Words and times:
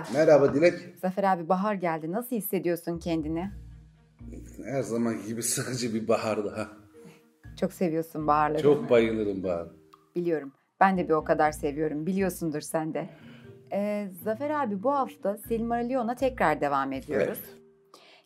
abi. 0.00 0.12
Merhaba 0.12 0.54
Dilek. 0.54 0.74
Zafer 1.02 1.24
abi 1.24 1.48
bahar 1.48 1.74
geldi. 1.74 2.12
Nasıl 2.12 2.36
hissediyorsun 2.36 2.98
kendini? 2.98 3.50
Her 4.64 4.82
zaman 4.82 5.26
gibi 5.26 5.42
sıkıcı 5.42 5.94
bir 5.94 6.08
bahardı 6.08 6.48
ha. 6.48 6.68
Çok 7.60 7.72
seviyorsun 7.72 8.26
baharları. 8.26 8.62
Çok 8.62 8.90
bayılırım 8.90 9.42
bahar. 9.42 9.68
Biliyorum. 10.16 10.52
Ben 10.80 10.98
de 10.98 11.08
bir 11.08 11.14
o 11.14 11.24
kadar 11.24 11.52
seviyorum. 11.52 12.06
Biliyorsundur 12.06 12.60
sen 12.60 12.94
de. 12.94 13.08
Ee, 13.72 14.08
Zafer 14.24 14.50
abi 14.50 14.82
bu 14.82 14.92
hafta 14.92 15.36
Silmarillion'a 15.36 16.14
tekrar 16.14 16.60
devam 16.60 16.92
ediyoruz. 16.92 17.38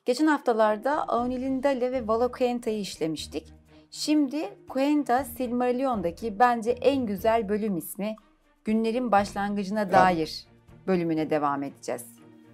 Geçen 0.05 0.27
haftalarda 0.27 1.09
Aunilindale 1.09 1.93
ve 1.93 2.09
Valokenta'yı 2.09 2.81
işlemiştik. 2.81 3.53
Şimdi 3.91 4.49
Quenta 4.69 5.25
Silmarillion'daki 5.25 6.39
bence 6.39 6.71
en 6.71 7.07
güzel 7.07 7.49
bölüm 7.49 7.77
ismi 7.77 8.17
Günlerin 8.65 9.13
Başlangıcına 9.13 9.93
Dair 9.93 10.47
bölümüne 10.87 11.31
devam 11.31 11.63
edeceğiz. 11.63 12.05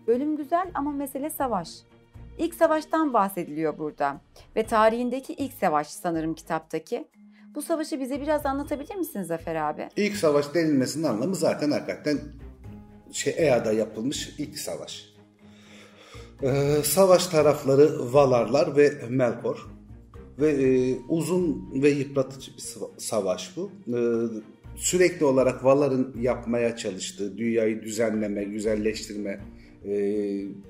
Bölüm 0.06 0.36
güzel 0.36 0.70
ama 0.74 0.92
mesele 0.92 1.30
savaş. 1.30 1.68
İlk 2.38 2.54
savaştan 2.54 3.12
bahsediliyor 3.12 3.78
burada 3.78 4.20
ve 4.56 4.66
tarihindeki 4.66 5.32
ilk 5.32 5.52
savaş 5.52 5.86
sanırım 5.86 6.34
kitaptaki. 6.34 7.08
Bu 7.54 7.62
savaşı 7.62 8.00
bize 8.00 8.20
biraz 8.20 8.46
anlatabilir 8.46 8.94
misin 8.94 9.22
Zafer 9.22 9.54
abi? 9.54 9.88
İlk 9.96 10.16
savaş 10.16 10.54
denilmesinin 10.54 11.04
anlamı 11.04 11.34
zaten 11.34 11.70
hakikaten 11.70 12.18
şey 13.12 13.34
Ea'da 13.36 13.72
yapılmış 13.72 14.34
ilk 14.38 14.58
savaş. 14.58 15.10
Ee, 16.42 16.82
savaş 16.84 17.26
tarafları 17.26 18.12
Valarlar 18.14 18.76
ve 18.76 18.92
Melkor. 19.08 19.66
Ve 20.38 20.50
e, 20.50 20.98
uzun 21.08 21.70
ve 21.82 21.88
yıpratıcı 21.88 22.52
bir 22.56 22.62
savaş 22.98 23.56
bu. 23.56 23.70
E, 23.88 23.98
sürekli 24.80 25.24
olarak 25.24 25.64
Valar'ın 25.64 26.16
yapmaya 26.20 26.76
çalıştığı 26.76 27.38
dünyayı 27.38 27.82
düzenleme, 27.82 28.44
güzelleştirme, 28.44 29.40
e, 29.84 29.92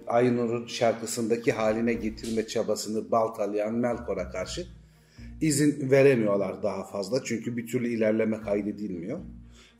Aynur'un 0.06 0.66
şarkısındaki 0.66 1.52
haline 1.52 1.92
getirme 1.92 2.46
çabasını 2.46 3.10
baltalayan 3.10 3.74
Melkor'a 3.74 4.30
karşı 4.30 4.66
izin 5.40 5.90
veremiyorlar 5.90 6.62
daha 6.62 6.84
fazla. 6.84 7.24
Çünkü 7.24 7.56
bir 7.56 7.66
türlü 7.66 7.88
ilerleme 7.88 8.40
kaydedilmiyor. 8.40 9.18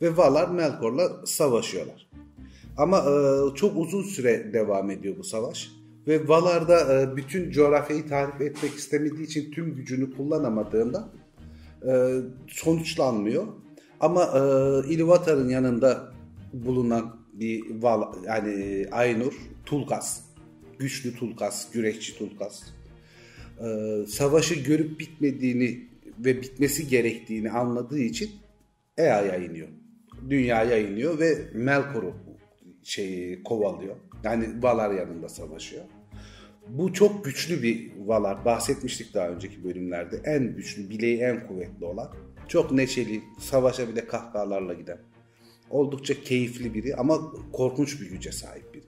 Ve 0.02 0.16
Valar 0.16 0.48
Melkor'la 0.48 1.26
savaşıyorlar. 1.26 2.10
Ama 2.76 2.98
e, 2.98 3.54
çok 3.54 3.76
uzun 3.76 4.02
süre 4.02 4.52
devam 4.52 4.90
ediyor 4.90 5.14
bu 5.18 5.24
savaş. 5.24 5.70
Ve 6.06 6.28
Valar'da 6.28 7.02
e, 7.02 7.16
bütün 7.16 7.50
coğrafyayı 7.50 8.08
tarif 8.08 8.40
etmek 8.40 8.74
istemediği 8.74 9.24
için 9.24 9.50
tüm 9.50 9.74
gücünü 9.74 10.16
kullanamadığında 10.16 11.08
e, 11.86 11.92
sonuçlanmıyor. 12.48 13.46
Ama 14.00 14.24
e, 14.24 14.38
Ilúvatar'ın 14.88 15.48
yanında 15.48 16.12
bulunan 16.52 17.16
bir 17.32 17.82
Val, 17.82 18.02
yani 18.26 18.86
Aynur, 18.92 19.32
Tulkas, 19.66 20.20
güçlü 20.78 21.16
Tulkas, 21.16 21.70
güreşçi 21.72 22.18
Tulkas, 22.18 22.62
e, 23.60 23.66
savaşı 24.06 24.54
görüp 24.54 25.00
bitmediğini 25.00 25.88
ve 26.18 26.42
bitmesi 26.42 26.88
gerektiğini 26.88 27.50
anladığı 27.50 27.98
için 27.98 28.30
Ea'ya 28.98 29.36
iniyor. 29.36 29.68
Dünyaya 30.30 30.78
iniyor 30.78 31.18
ve 31.18 31.38
Melkor'u 31.54 32.14
şeyi 32.82 33.42
kovalıyor. 33.42 33.96
Yani 34.24 34.62
Valar 34.62 34.90
yanında 34.90 35.28
savaşıyor. 35.28 35.84
Bu 36.68 36.92
çok 36.92 37.24
güçlü 37.24 37.62
bir 37.62 37.90
Valar. 38.06 38.44
Bahsetmiştik 38.44 39.14
daha 39.14 39.28
önceki 39.28 39.64
bölümlerde. 39.64 40.20
En 40.24 40.56
güçlü, 40.56 40.90
bileği 40.90 41.18
en 41.18 41.46
kuvvetli 41.46 41.84
olan. 41.84 42.14
Çok 42.50 42.72
neşeli, 42.72 43.22
savaşa 43.38 43.88
bile 43.88 44.06
kahkahalarla 44.06 44.74
giden. 44.74 44.98
Oldukça 45.70 46.20
keyifli 46.20 46.74
biri 46.74 46.96
ama 46.96 47.18
korkunç 47.52 48.00
bir 48.00 48.10
güce 48.10 48.32
sahip 48.32 48.74
biri. 48.74 48.84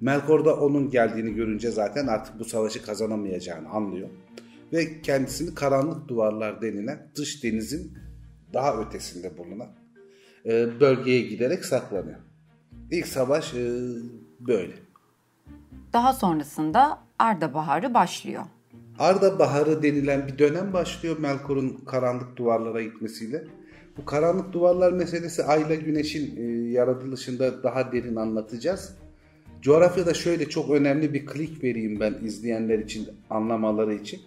Melkor 0.00 0.44
da 0.44 0.56
onun 0.56 0.90
geldiğini 0.90 1.34
görünce 1.34 1.70
zaten 1.70 2.06
artık 2.06 2.38
bu 2.38 2.44
savaşı 2.44 2.82
kazanamayacağını 2.82 3.68
anlıyor. 3.68 4.08
Ve 4.72 5.02
kendisini 5.02 5.54
karanlık 5.54 6.08
duvarlar 6.08 6.62
denilen 6.62 7.08
dış 7.14 7.44
denizin 7.44 7.98
daha 8.52 8.80
ötesinde 8.80 9.38
bulunan 9.38 9.68
e, 10.46 10.80
bölgeye 10.80 11.20
giderek 11.20 11.64
saklanıyor. 11.64 12.18
İlk 12.90 13.06
savaş 13.06 13.54
e, 13.54 13.70
böyle. 14.40 14.74
Daha 15.92 16.12
sonrasında 16.12 16.98
Arda 17.18 17.54
Baharı 17.54 17.94
başlıyor. 17.94 18.44
Arda 18.98 19.38
Baharı 19.38 19.82
denilen 19.82 20.28
bir 20.28 20.38
dönem 20.38 20.72
başlıyor 20.72 21.16
Melkor'un 21.18 21.80
karanlık 21.86 22.36
duvarlara 22.36 22.82
gitmesiyle. 22.82 23.44
Bu 23.96 24.04
karanlık 24.04 24.52
duvarlar 24.52 24.92
meselesi 24.92 25.44
ayla 25.44 25.74
güneşin 25.74 26.36
e, 26.36 26.70
yaratılışında 26.70 27.62
daha 27.62 27.92
derin 27.92 28.16
anlatacağız. 28.16 28.96
Coğrafyada 29.62 30.14
şöyle 30.14 30.48
çok 30.48 30.70
önemli 30.70 31.14
bir 31.14 31.26
klik 31.26 31.64
vereyim 31.64 32.00
ben 32.00 32.14
izleyenler 32.22 32.78
için 32.78 33.08
anlamaları 33.30 33.94
için. 33.94 34.20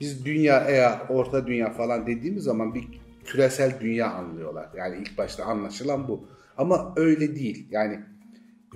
Biz 0.00 0.24
dünya 0.24 0.64
eğer 0.68 0.98
orta 1.08 1.46
dünya 1.46 1.72
falan 1.72 2.06
dediğimiz 2.06 2.44
zaman 2.44 2.74
bir 2.74 2.84
küresel 3.24 3.80
dünya 3.80 4.10
anlıyorlar. 4.10 4.68
Yani 4.76 4.96
ilk 5.02 5.18
başta 5.18 5.44
anlaşılan 5.44 6.08
bu. 6.08 6.24
Ama 6.58 6.92
öyle 6.96 7.36
değil. 7.36 7.66
Yani 7.70 8.00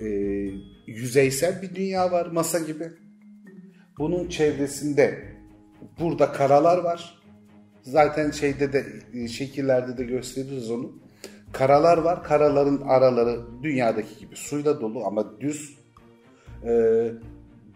e, 0.01 0.07
yüzeysel 0.87 1.61
bir 1.61 1.75
dünya 1.75 2.11
var 2.11 2.25
masa 2.25 2.59
gibi. 2.59 2.91
Bunun 3.97 4.29
çevresinde 4.29 5.36
burada 5.99 6.31
karalar 6.31 6.77
var. 6.77 7.17
Zaten 7.81 8.31
şeyde 8.31 8.73
de 8.73 8.85
e, 9.13 9.27
şekillerde 9.27 9.97
de 9.97 10.03
gösteririz 10.03 10.71
onu. 10.71 10.91
Karalar 11.51 11.97
var. 11.97 12.23
Karaların 12.23 12.81
araları 12.87 13.39
dünyadaki 13.63 14.19
gibi 14.19 14.35
suyla 14.35 14.81
dolu 14.81 15.05
ama 15.05 15.41
düz. 15.41 15.77
Ee, 16.65 17.11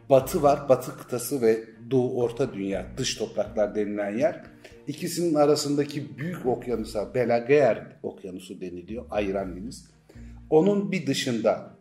batı 0.10 0.44
var. 0.44 0.70
Batı 0.70 0.98
kıtası 0.98 1.42
ve 1.42 1.64
Doğu 1.92 2.22
Orta 2.22 2.54
Dünya 2.54 2.86
dış 2.98 3.16
topraklar 3.16 3.76
denilen 3.76 4.18
yer. 4.18 4.44
İkisinin 4.88 5.36
arasındaki 5.36 6.18
büyük 6.18 6.46
okyanusa 6.46 7.14
Belageer 7.14 7.98
okyanusu 8.04 8.62
deniliyor. 8.62 9.06
Ayıran 9.10 9.56
deniz. 9.56 9.92
Onun 10.50 10.92
bir 10.92 11.08
dışında 11.08 11.78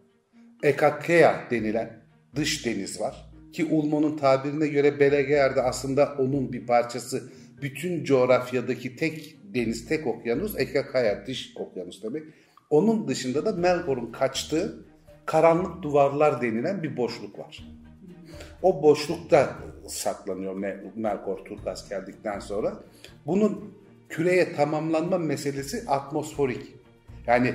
Ekakea 0.62 1.50
denilen 1.50 2.02
dış 2.36 2.66
deniz 2.66 3.00
var. 3.00 3.29
Ki 3.52 3.64
Ulmo'nun 3.64 4.16
tabirine 4.16 4.66
göre 4.66 5.00
Belageer'de 5.00 5.62
aslında 5.62 6.14
onun 6.18 6.52
bir 6.52 6.66
parçası. 6.66 7.32
Bütün 7.62 8.04
coğrafyadaki 8.04 8.96
tek 8.96 9.36
deniz, 9.54 9.88
tek 9.88 10.06
okyanus 10.06 10.58
Ekakaya 10.58 11.26
dış 11.26 11.52
okyanus 11.56 12.02
demek. 12.02 12.22
Onun 12.70 13.08
dışında 13.08 13.44
da 13.44 13.52
Melkor'un 13.52 14.12
kaçtığı 14.12 14.84
karanlık 15.26 15.82
duvarlar 15.82 16.42
denilen 16.42 16.82
bir 16.82 16.96
boşluk 16.96 17.38
var. 17.38 17.64
O 18.62 18.82
boşlukta 18.82 19.56
saklanıyor 19.88 20.54
Melkor 20.94 21.44
Turkas 21.44 21.88
geldikten 21.88 22.40
sonra. 22.40 22.84
Bunun 23.26 23.74
küreye 24.08 24.52
tamamlanma 24.52 25.18
meselesi 25.18 25.84
atmosferik. 25.88 26.74
Yani 27.26 27.54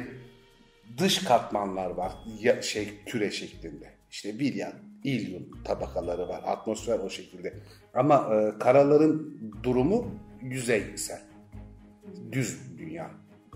dış 0.98 1.24
katmanlar 1.24 1.90
var 1.90 2.14
şey 2.62 2.90
küre 3.06 3.32
şeklinde. 3.32 3.90
İşte 4.12 4.40
Vilyan, 4.40 4.74
İlyum 5.06 5.44
tabakaları 5.64 6.28
var. 6.28 6.42
Atmosfer 6.46 7.00
o 7.00 7.10
şekilde. 7.10 7.54
Ama 7.94 8.36
e, 8.36 8.60
karaların 8.60 9.38
durumu 9.64 10.12
yüzeysel. 10.42 11.22
Düz 12.32 12.58
dünya. 12.78 13.12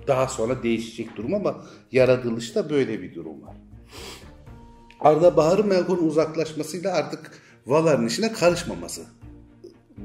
Daha 0.08 0.28
sonra 0.28 0.64
değişecek 0.64 1.16
durum 1.16 1.34
ama 1.34 1.66
yaratılışta 1.92 2.70
böyle 2.70 3.02
bir 3.02 3.16
durum 3.16 3.42
var. 3.42 3.56
Arda 5.00 5.38
Bahar'ın 5.38 5.68
Melkor'un 5.68 6.08
uzaklaşmasıyla 6.08 6.94
artık 6.94 7.32
Valar'ın 7.66 8.08
işine 8.08 8.32
karışmaması 8.32 9.02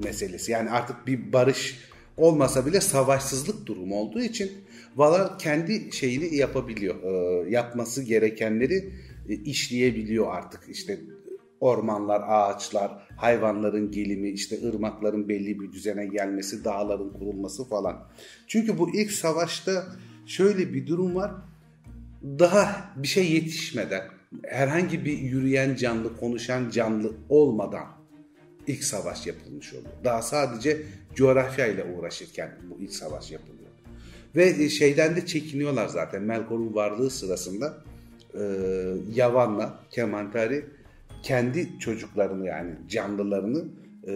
meselesi. 0.04 0.52
Yani 0.52 0.70
artık 0.70 1.06
bir 1.06 1.32
barış 1.32 1.78
olmasa 2.16 2.66
bile 2.66 2.80
savaşsızlık 2.80 3.66
durumu 3.66 3.96
olduğu 3.96 4.20
için 4.20 4.64
Valar 4.96 5.38
kendi 5.38 5.92
şeyini 5.92 6.36
yapabiliyor. 6.36 7.02
E, 7.02 7.50
yapması 7.50 8.02
gerekenleri 8.02 8.92
e, 9.28 9.34
işleyebiliyor 9.34 10.34
artık. 10.34 10.60
İşte 10.68 11.00
ormanlar, 11.64 12.22
ağaçlar, 12.26 13.08
hayvanların 13.16 13.90
gelimi, 13.90 14.30
işte 14.30 14.68
ırmakların 14.68 15.28
belli 15.28 15.60
bir 15.60 15.72
düzene 15.72 16.06
gelmesi, 16.06 16.64
dağların 16.64 17.12
kurulması 17.12 17.64
falan. 17.64 18.08
Çünkü 18.46 18.78
bu 18.78 18.96
ilk 18.96 19.12
savaşta 19.12 19.86
şöyle 20.26 20.74
bir 20.74 20.86
durum 20.86 21.14
var. 21.14 21.32
Daha 22.22 22.92
bir 22.96 23.08
şey 23.08 23.32
yetişmeden, 23.32 24.02
herhangi 24.42 25.04
bir 25.04 25.18
yürüyen 25.18 25.74
canlı, 25.74 26.16
konuşan 26.16 26.70
canlı 26.70 27.12
olmadan 27.28 27.86
ilk 28.66 28.84
savaş 28.84 29.26
yapılmış 29.26 29.72
oluyor. 29.72 29.92
Daha 30.04 30.22
sadece 30.22 30.82
coğrafyayla 31.14 31.84
uğraşırken 31.86 32.50
bu 32.70 32.82
ilk 32.82 32.92
savaş 32.92 33.30
yapılıyor. 33.30 33.70
Ve 34.36 34.68
şeyden 34.68 35.16
de 35.16 35.26
çekiniyorlar 35.26 35.88
zaten. 35.88 36.22
Melkor'un 36.22 36.74
varlığı 36.74 37.10
sırasında 37.10 37.78
e, 38.34 38.42
Yavan'la 39.14 39.78
Kemantari 39.90 40.64
kendi 41.24 41.78
çocuklarını 41.78 42.46
yani 42.46 42.74
canlılarını 42.88 43.64
e, 44.06 44.12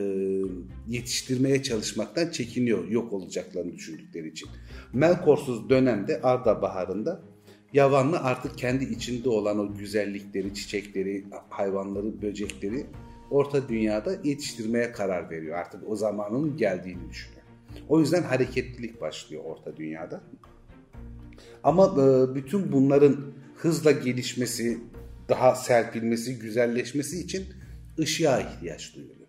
yetiştirmeye 0.88 1.62
çalışmaktan 1.62 2.31
çekiniyor 2.31 2.88
yok 2.88 3.12
olacaklarını 3.12 3.72
düşündükleri 3.72 4.28
için. 4.28 4.49
Melkorsuz 4.93 5.70
dönemde 5.70 6.20
Arda 6.22 6.62
Baharı'nda 6.62 7.20
Yavanlı 7.72 8.20
artık 8.20 8.58
kendi 8.58 8.84
içinde 8.84 9.28
olan 9.28 9.58
o 9.58 9.75
güzellikleri, 9.75 10.55
çiçekleri, 10.55 11.25
hayvanları, 11.49 12.22
böcekleri 12.22 12.87
orta 13.31 13.69
dünyada 13.69 14.16
yetiştirmeye 14.25 14.93
karar 14.93 15.31
veriyor. 15.31 15.58
Artık 15.58 15.88
o 15.88 15.96
zamanın 15.96 16.56
geldiğini 16.56 17.10
düşünüyor. 17.10 17.43
O 17.88 18.00
yüzden 18.00 18.22
hareketlilik 18.22 19.00
başlıyor 19.00 19.43
orta 19.44 19.76
dünyada. 19.76 20.20
Ama 21.64 21.84
e, 21.87 22.34
bütün 22.34 22.72
bunların 22.72 23.16
hızla 23.56 23.90
gelişmesi, 23.90 24.78
daha 25.29 25.55
serpilmesi, 25.55 26.39
güzelleşmesi 26.39 27.21
için 27.21 27.45
ışığa 27.99 28.41
ihtiyaç 28.41 28.95
duyuluyor. 28.95 29.29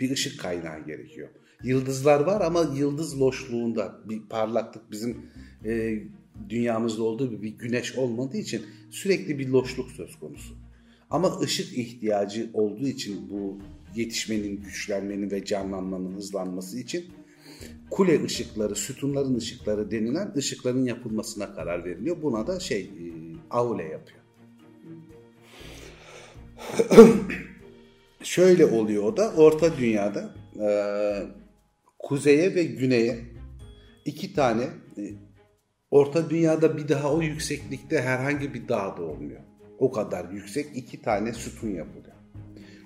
Bir 0.00 0.10
ışık 0.10 0.40
kaynağı 0.40 0.86
gerekiyor. 0.86 1.28
Yıldızlar 1.64 2.20
var 2.20 2.40
ama 2.40 2.72
yıldız 2.76 3.20
loşluğunda 3.20 4.00
bir 4.08 4.20
parlaklık 4.28 4.90
bizim 4.90 5.16
e, 5.64 6.02
dünyamızda 6.48 7.02
olduğu 7.02 7.30
gibi 7.30 7.42
bir 7.42 7.58
güneş 7.58 7.94
olmadığı 7.94 8.36
için 8.36 8.62
sürekli 8.90 9.38
bir 9.38 9.48
loşluk 9.48 9.90
söz 9.90 10.18
konusu. 10.18 10.54
Ama 11.10 11.40
ışık 11.40 11.78
ihtiyacı 11.78 12.50
olduğu 12.52 12.86
için 12.86 13.30
bu 13.30 13.58
yetişmenin, 13.94 14.62
güçlenmenin 14.62 15.30
ve 15.30 15.44
canlanmanın 15.44 16.12
hızlanması 16.12 16.78
için 16.78 17.04
kule 17.90 18.24
ışıkları, 18.24 18.76
sütunların 18.76 19.34
ışıkları 19.34 19.90
denilen 19.90 20.32
ışıkların 20.36 20.84
yapılmasına 20.84 21.54
karar 21.54 21.84
veriliyor. 21.84 22.22
Buna 22.22 22.46
da 22.46 22.60
şey, 22.60 22.80
e, 22.80 23.06
Aule 23.50 23.82
yapıyor. 23.82 24.25
Şöyle 28.22 28.66
oluyor 28.66 29.02
o 29.02 29.16
da 29.16 29.32
Orta 29.36 29.78
Dünya'da 29.78 30.34
e, 30.60 30.68
kuzeye 31.98 32.54
ve 32.54 32.64
güneye 32.64 33.18
iki 34.04 34.34
tane 34.34 34.62
e, 34.98 35.02
Orta 35.90 36.30
Dünya'da 36.30 36.76
bir 36.76 36.88
daha 36.88 37.14
o 37.14 37.22
yükseklikte 37.22 38.02
herhangi 38.02 38.54
bir 38.54 38.68
dağ 38.68 38.96
da 38.96 39.02
olmuyor. 39.02 39.40
O 39.78 39.92
kadar 39.92 40.30
yüksek 40.30 40.66
iki 40.74 41.02
tane 41.02 41.32
sütun 41.32 41.68
yapılıyor. 41.68 42.16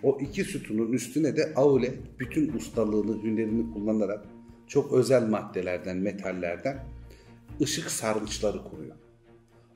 O 0.02 0.18
iki 0.20 0.44
sütunun 0.44 0.92
üstüne 0.92 1.36
de 1.36 1.52
Aule 1.56 1.94
bütün 2.18 2.52
ustalığını, 2.52 3.22
hünerini 3.22 3.74
kullanarak 3.74 4.24
çok 4.66 4.92
özel 4.92 5.22
maddelerden, 5.22 5.96
metallerden 5.96 6.84
ışık 7.60 7.90
sarnıçları 7.90 8.64
kuruyor. 8.64 8.96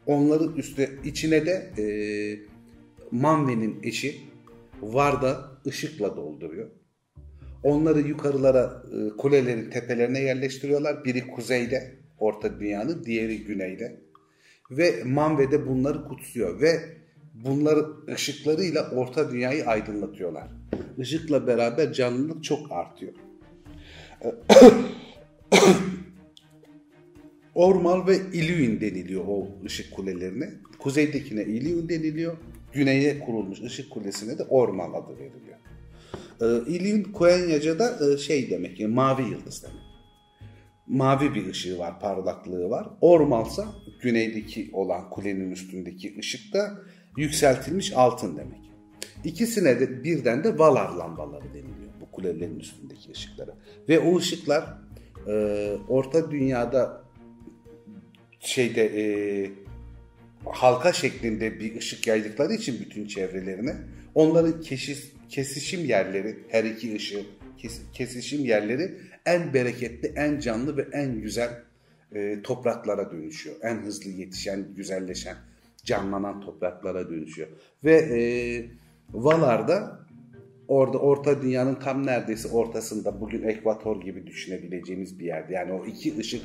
Onların 0.07 0.57
üstüne 0.57 0.89
içine 1.05 1.47
de 1.47 1.73
e, 1.79 1.85
Manve'nin 3.15 3.81
eşi 3.83 4.21
Varda 4.83 5.51
ışıkla 5.67 6.17
dolduruyor. 6.17 6.71
Onları 7.63 8.01
yukarılara 8.01 8.83
e, 8.93 9.17
kulelerin 9.17 9.71
tepelerine 9.71 10.21
yerleştiriyorlar. 10.21 11.05
Biri 11.05 11.27
kuzeyde, 11.27 11.95
Orta 12.19 12.61
Dünya'nın, 12.61 13.05
diğeri 13.05 13.45
güneyde. 13.45 14.01
Ve 14.71 15.05
Manve 15.05 15.51
de 15.51 15.67
bunları 15.67 16.05
kutsuyor 16.05 16.61
ve 16.61 16.81
bunları 17.35 17.87
ışıklarıyla 18.09 18.91
Orta 18.91 19.31
Dünya'yı 19.33 19.67
aydınlatıyorlar. 19.67 20.49
Işıkla 20.99 21.47
beraber 21.47 21.93
canlılık 21.93 22.45
çok 22.45 22.73
artıyor. 22.73 23.13
Ormal 27.55 28.07
ve 28.07 28.17
Illuin 28.33 28.81
deniliyor 28.81 29.25
o 29.29 29.49
ışık 29.65 29.93
kulelerine. 29.93 30.51
Kuzeydekine 30.79 31.45
Illuin 31.45 31.89
deniliyor. 31.89 32.37
Güneye 32.75 33.21
kurulmuş 33.21 33.63
ışık 33.63 33.91
kulesine 33.91 34.39
de 34.39 34.43
Ormal 34.43 34.95
adı 34.95 35.19
veriliyor. 35.19 35.59
Ee, 36.41 36.71
Illuin 36.71 37.03
Koenyaca'da 37.03 38.13
e, 38.13 38.19
şey 38.19 38.51
demek 38.51 38.81
yani 38.81 38.95
mavi 38.95 39.23
yıldız 39.23 39.63
demek. 39.63 39.85
Mavi 40.87 41.35
bir 41.35 41.47
ışığı 41.47 41.79
var, 41.79 42.01
parlaklığı 42.01 42.71
var. 42.71 42.89
Ormalsa 43.01 43.67
güneydeki 44.03 44.71
olan 44.73 45.11
kulenin 45.11 45.51
üstündeki 45.51 46.19
ışık 46.19 46.55
da 46.55 46.79
yükseltilmiş 47.17 47.93
altın 47.93 48.37
demek. 48.37 48.71
İkisine 49.25 49.81
de 49.81 50.05
birden 50.05 50.45
de 50.45 50.59
Valar 50.59 50.91
lambaları 50.91 51.45
deniliyor 51.45 51.93
bu 52.01 52.11
kulelerin 52.11 52.59
üstündeki 52.59 53.13
ışıklara. 53.13 53.57
Ve 53.89 54.01
o 54.01 54.19
ışıklar 54.19 54.79
e, 55.29 55.77
Orta 55.89 56.31
Dünya'da 56.31 57.05
şeyde 58.41 58.85
e, 58.85 59.05
halka 60.45 60.93
şeklinde 60.93 61.61
bir 61.61 61.77
ışık 61.77 62.07
yaydıkları 62.07 62.55
için 62.55 62.81
bütün 62.81 63.07
çevrelerine 63.07 63.77
onların 64.15 64.61
keşis, 64.61 65.13
kesişim 65.29 65.85
yerleri 65.85 66.37
her 66.49 66.65
iki 66.65 66.97
ışığın 66.97 67.27
kes, 67.59 67.81
kesişim 67.93 68.45
yerleri 68.45 68.95
en 69.27 69.55
bereketli, 69.55 70.13
en 70.17 70.41
canlı 70.41 70.77
ve 70.77 70.87
en 70.93 71.23
güzel 71.23 71.51
e, 72.15 72.43
topraklara 72.43 73.11
dönüşüyor. 73.11 73.57
En 73.63 73.77
hızlı 73.77 74.11
yetişen, 74.11 74.75
güzelleşen, 74.77 75.37
canlanan 75.85 76.41
topraklara 76.41 77.11
dönüşüyor. 77.11 77.49
Ve 77.85 77.95
e, 77.95 78.21
Valar'da 79.13 80.01
orada 80.69 80.99
Orta 80.99 81.43
Dünya'nın 81.43 81.75
tam 81.75 82.07
neredeyse 82.07 82.49
ortasında 82.49 83.21
bugün 83.21 83.43
ekvator 83.43 84.01
gibi 84.01 84.27
düşünebileceğimiz 84.27 85.19
bir 85.19 85.25
yerde. 85.25 85.53
Yani 85.53 85.73
o 85.73 85.87
iki 85.87 86.19
ışık 86.19 86.43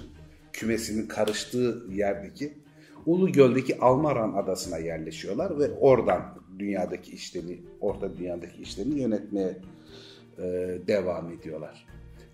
kümesinin 0.53 1.07
karıştığı 1.07 1.83
yerdeki 1.91 2.53
Ulu 3.05 3.31
Göl'deki 3.31 3.79
Almaran 3.79 4.33
adasına 4.33 4.77
yerleşiyorlar 4.77 5.59
ve 5.59 5.71
oradan 5.71 6.35
dünyadaki 6.59 7.11
işlerini, 7.11 7.59
Orta 7.81 8.17
Dünya'daki 8.17 8.61
işlerini 8.61 8.99
yönetmeye 8.99 9.57
e, 10.37 10.43
devam 10.87 11.31
ediyorlar. 11.31 11.85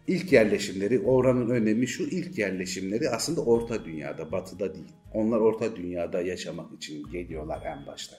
İlk 0.08 0.32
yerleşimleri, 0.32 1.00
oranın 1.00 1.50
önemi 1.50 1.88
şu, 1.88 2.04
ilk 2.04 2.38
yerleşimleri 2.38 3.10
aslında 3.10 3.42
Orta 3.42 3.86
Dünya'da, 3.86 4.32
Batı'da 4.32 4.74
değil. 4.74 4.92
Onlar 5.14 5.38
Orta 5.40 5.76
Dünya'da 5.76 6.22
yaşamak 6.22 6.74
için 6.74 7.12
geliyorlar 7.12 7.62
en 7.66 7.88
başta. 7.88 8.16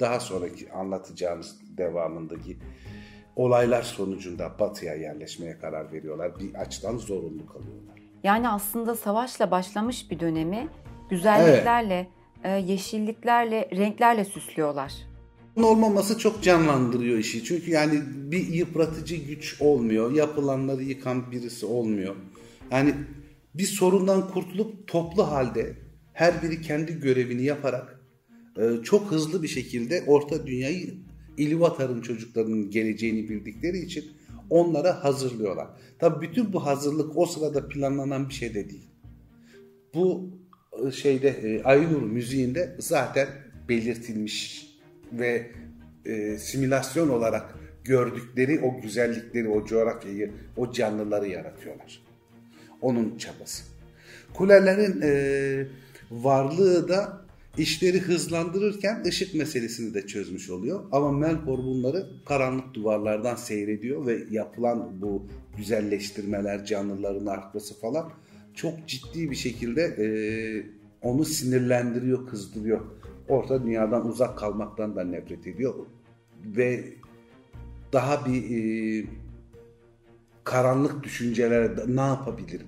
Daha 0.00 0.20
sonraki 0.20 0.72
anlatacağımız 0.72 1.60
devamındaki 1.78 2.56
olaylar 3.36 3.82
sonucunda 3.82 4.52
Batı'ya 4.58 4.94
yerleşmeye 4.94 5.58
karar 5.58 5.92
veriyorlar. 5.92 6.40
Bir 6.40 6.54
açıdan 6.54 6.96
zorunlu 6.96 7.46
kalıyorlar. 7.46 7.96
Yani 8.24 8.48
aslında 8.48 8.94
savaşla 8.94 9.50
başlamış 9.50 10.10
bir 10.10 10.20
dönemi 10.20 10.68
güzelliklerle, 11.10 12.08
evet. 12.44 12.68
yeşilliklerle, 12.68 13.68
renklerle 13.76 14.24
süslüyorlar. 14.24 14.92
Olmaması 15.56 16.18
çok 16.18 16.42
canlandırıyor 16.42 17.18
işi. 17.18 17.44
Çünkü 17.44 17.70
yani 17.70 18.02
bir 18.06 18.46
yıpratıcı 18.46 19.16
güç 19.16 19.56
olmuyor. 19.60 20.12
Yapılanları 20.12 20.82
yıkan 20.82 21.32
birisi 21.32 21.66
olmuyor. 21.66 22.16
Yani 22.70 22.94
bir 23.54 23.66
sorundan 23.66 24.30
kurtulup 24.30 24.88
toplu 24.88 25.26
halde 25.26 25.76
her 26.12 26.42
biri 26.42 26.62
kendi 26.62 27.00
görevini 27.00 27.42
yaparak 27.42 28.00
e, 28.58 28.82
çok 28.82 29.10
hızlı 29.10 29.42
bir 29.42 29.48
şekilde 29.48 30.04
orta 30.06 30.46
dünyayı 30.46 30.94
İlvatar'ın 31.38 32.00
çocuklarının 32.00 32.70
geleceğini 32.70 33.28
bildikleri 33.28 33.78
için 33.78 34.04
onlara 34.50 35.04
hazırlıyorlar. 35.04 35.68
Tabii 35.98 36.26
bütün 36.28 36.52
bu 36.52 36.66
hazırlık 36.66 37.16
o 37.16 37.26
sırada 37.26 37.68
planlanan 37.68 38.28
bir 38.28 38.34
şey 38.34 38.54
de 38.54 38.70
değil. 38.70 38.90
Bu 39.94 40.30
şeyde 40.92 41.28
e, 41.28 41.76
müziğinde 42.00 42.76
zaten 42.78 43.28
belirtilmiş 43.68 44.66
ve 45.12 45.46
e, 46.04 46.38
simülasyon 46.38 47.08
olarak 47.08 47.54
gördükleri 47.84 48.60
o 48.60 48.80
güzellikleri, 48.80 49.48
o 49.48 49.66
coğrafyayı, 49.66 50.32
o 50.56 50.72
canlıları 50.72 51.28
yaratıyorlar. 51.28 52.02
Onun 52.80 53.18
çabası. 53.18 53.62
Kulelerin 54.34 55.00
e, 55.02 55.66
varlığı 56.10 56.88
da 56.88 57.26
işleri 57.58 58.00
hızlandırırken 58.00 59.04
ışık 59.06 59.34
meselesini 59.34 59.94
de 59.94 60.06
çözmüş 60.06 60.50
oluyor. 60.50 60.84
Ama 60.92 61.12
Melkor 61.12 61.58
bunları 61.58 62.06
karanlık 62.24 62.74
duvarlardan 62.74 63.36
seyrediyor 63.36 64.06
ve 64.06 64.18
yapılan 64.30 65.02
bu 65.02 65.26
güzelleştirmeler, 65.56 66.64
canlıların 66.64 67.26
artması 67.26 67.80
falan 67.80 68.12
çok 68.56 68.88
ciddi 68.88 69.30
bir 69.30 69.36
şekilde 69.36 69.82
e, 69.82 70.06
onu 71.02 71.24
sinirlendiriyor, 71.24 72.26
kızdırıyor. 72.26 72.80
Orta 73.28 73.64
dünyadan 73.64 74.08
uzak 74.08 74.38
kalmaktan 74.38 74.96
da 74.96 75.04
nefret 75.04 75.46
ediyor 75.46 75.74
ve 76.44 76.84
daha 77.92 78.26
bir 78.26 78.42
e, 78.50 79.06
karanlık 80.44 81.04
düşüncelere 81.04 81.70
ne 81.88 82.00
yapabilirim? 82.00 82.66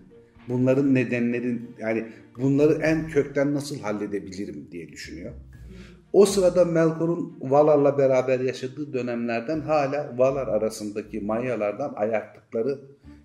Bunların 0.48 0.94
nedenlerin 0.94 1.70
yani 1.78 2.06
bunları 2.38 2.82
en 2.82 3.08
kökten 3.08 3.54
nasıl 3.54 3.80
halledebilirim 3.80 4.68
diye 4.72 4.88
düşünüyor. 4.88 5.32
O 6.12 6.26
sırada 6.26 6.64
Melkor'un 6.64 7.38
Valar'la 7.40 7.98
beraber 7.98 8.40
yaşadığı 8.40 8.92
dönemlerden 8.92 9.60
hala 9.60 10.18
Valar 10.18 10.48
arasındaki 10.48 11.20
Mayalardan 11.20 11.92
ayaktıkları 11.96 12.78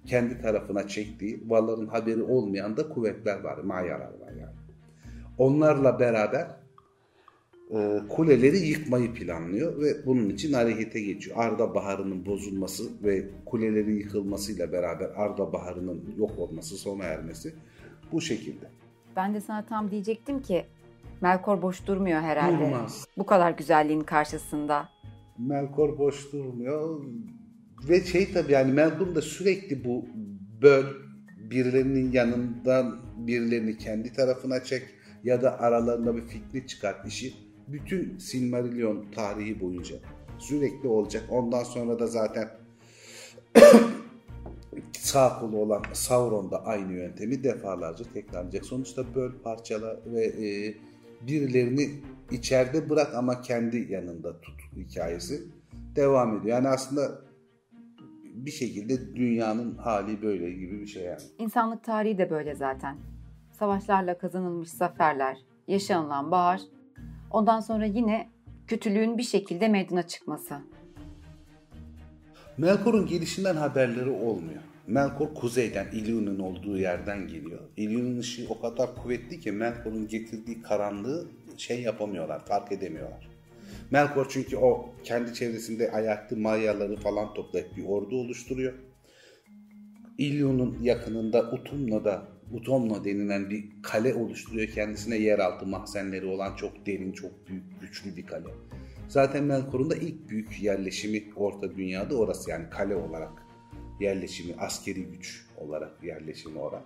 kendi 0.05 0.41
tarafına 0.41 0.87
çektiği, 0.87 1.43
Valar'ın 1.47 1.87
haberi 1.87 2.23
olmayan 2.23 2.77
da 2.77 2.89
kuvvetler 2.89 3.39
var, 3.39 3.57
Mayalar 3.57 4.19
var 4.19 4.31
yani. 4.41 4.55
Onlarla 5.37 5.99
beraber 5.99 6.47
e, 7.71 7.99
kuleleri 8.09 8.57
yıkmayı 8.57 9.13
planlıyor 9.13 9.81
ve 9.81 10.05
bunun 10.05 10.29
için 10.29 10.53
harekete 10.53 11.01
geçiyor. 11.01 11.37
Arda 11.39 11.75
Baharı'nın 11.75 12.25
bozulması 12.25 12.83
ve 13.03 13.29
kulelerin 13.45 13.95
yıkılmasıyla 13.95 14.71
beraber 14.71 15.09
Arda 15.15 15.53
Baharı'nın 15.53 16.15
yok 16.17 16.39
olması, 16.39 16.77
sona 16.77 17.03
ermesi 17.03 17.55
bu 18.11 18.21
şekilde. 18.21 18.65
Ben 19.15 19.33
de 19.33 19.41
sana 19.41 19.65
tam 19.65 19.91
diyecektim 19.91 20.41
ki 20.41 20.65
Melkor 21.21 21.61
boş 21.61 21.87
durmuyor 21.87 22.21
herhalde. 22.21 22.65
Durmaz. 22.65 23.05
Bu 23.17 23.25
kadar 23.25 23.51
güzelliğin 23.51 24.01
karşısında. 24.01 24.89
Melkor 25.37 25.97
boş 25.97 26.33
durmuyor. 26.33 27.01
Ve 27.89 28.03
şey 28.03 28.33
tabii 28.33 28.51
yani 28.51 28.73
Melkor 28.73 29.15
da 29.15 29.21
sürekli 29.21 29.85
bu 29.85 30.05
böl 30.61 30.85
birilerinin 31.37 32.11
yanından 32.11 32.99
birilerini 33.17 33.77
kendi 33.77 34.13
tarafına 34.13 34.63
çek 34.63 34.83
ya 35.23 35.41
da 35.41 35.59
aralarında 35.59 36.15
bir 36.15 36.21
fikri 36.21 36.67
çıkart 36.67 37.07
işi 37.07 37.33
bütün 37.67 38.17
Silmarillion 38.17 39.11
tarihi 39.15 39.59
boyunca 39.59 39.95
sürekli 40.39 40.87
olacak. 40.87 41.23
Ondan 41.29 41.63
sonra 41.63 41.99
da 41.99 42.07
zaten 42.07 42.49
sağ 44.91 45.39
kolu 45.39 45.57
olan 45.57 45.83
Sauron 45.93 46.51
da 46.51 46.65
aynı 46.65 46.93
yöntemi 46.93 47.43
defalarca 47.43 48.05
tekrarlayacak. 48.13 48.65
Sonuçta 48.65 49.15
böl 49.15 49.31
parçala 49.43 49.99
ve 50.05 50.25
e, 50.25 50.75
birilerini 51.27 51.89
içeride 52.31 52.89
bırak 52.89 53.15
ama 53.15 53.41
kendi 53.41 53.93
yanında 53.93 54.41
tut 54.41 54.61
hikayesi 54.75 55.43
devam 55.95 56.37
ediyor. 56.37 56.55
Yani 56.55 56.67
aslında 56.67 57.21
bir 58.33 58.51
şekilde 58.51 59.15
dünyanın 59.15 59.75
hali 59.75 60.21
böyle 60.21 60.51
gibi 60.51 60.81
bir 60.81 60.87
şey 60.87 61.03
yani. 61.03 61.21
İnsanlık 61.37 61.83
tarihi 61.83 62.17
de 62.17 62.29
böyle 62.29 62.55
zaten. 62.55 62.97
Savaşlarla 63.51 64.17
kazanılmış 64.17 64.69
zaferler, 64.69 65.37
yaşanılan 65.67 66.31
bahar, 66.31 66.61
ondan 67.31 67.59
sonra 67.59 67.85
yine 67.85 68.29
kötülüğün 68.67 69.17
bir 69.17 69.23
şekilde 69.23 69.67
meydana 69.67 70.03
çıkması. 70.03 70.55
Melkor'un 72.57 73.07
gelişinden 73.07 73.55
haberleri 73.55 74.09
olmuyor. 74.09 74.61
Melkor 74.87 75.33
kuzeyden, 75.33 75.85
Ilún'un 75.85 76.39
olduğu 76.39 76.77
yerden 76.77 77.27
geliyor. 77.27 77.59
Ilún'un 77.77 78.19
ışığı 78.19 78.45
o 78.49 78.61
kadar 78.61 78.95
kuvvetli 78.95 79.39
ki 79.39 79.51
Melkor'un 79.51 80.07
getirdiği 80.07 80.61
karanlığı 80.61 81.27
şey 81.57 81.81
yapamıyorlar, 81.81 82.45
fark 82.45 82.71
edemiyorlar. 82.71 83.32
Melkor 83.93 84.25
çünkü 84.29 84.57
o 84.57 84.89
kendi 85.03 85.33
çevresinde 85.33 85.91
ayaklı 85.91 86.37
Mayaları 86.37 86.95
falan 86.95 87.33
toplayıp 87.33 87.77
bir 87.77 87.85
ordu 87.85 88.15
oluşturuyor. 88.15 88.73
Ilún'un 90.17 90.77
yakınında 90.81 91.51
Utumno'da 91.51 92.27
Utomno 92.51 93.05
denilen 93.05 93.49
bir 93.49 93.65
kale 93.83 94.13
oluşturuyor. 94.13 94.67
Kendisine 94.67 95.17
yeraltı 95.17 95.65
mahzenleri 95.65 96.25
olan 96.25 96.55
çok 96.55 96.85
derin, 96.85 97.11
çok 97.11 97.47
büyük, 97.47 97.81
güçlü 97.81 98.15
bir 98.15 98.25
kale. 98.25 98.47
Zaten 99.07 99.43
Melkor'un 99.43 99.89
da 99.89 99.95
ilk 99.95 100.29
büyük 100.29 100.63
yerleşimi 100.63 101.23
Orta 101.35 101.75
Dünya'da 101.75 102.15
orası 102.15 102.49
yani 102.49 102.69
kale 102.69 102.95
olarak 102.95 103.31
yerleşimi, 103.99 104.55
askeri 104.59 105.03
güç 105.03 105.45
olarak 105.57 106.03
yerleşimi 106.03 106.59
orada. 106.59 106.81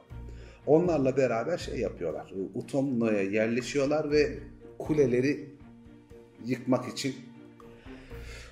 Onlarla 0.65 1.17
beraber 1.17 1.57
şey 1.57 1.79
yapıyorlar. 1.79 2.33
Utomno'ya 2.53 3.21
yerleşiyorlar 3.21 4.11
ve 4.11 4.39
kuleleri 4.79 5.56
yıkmak 6.45 6.87
için 6.87 7.15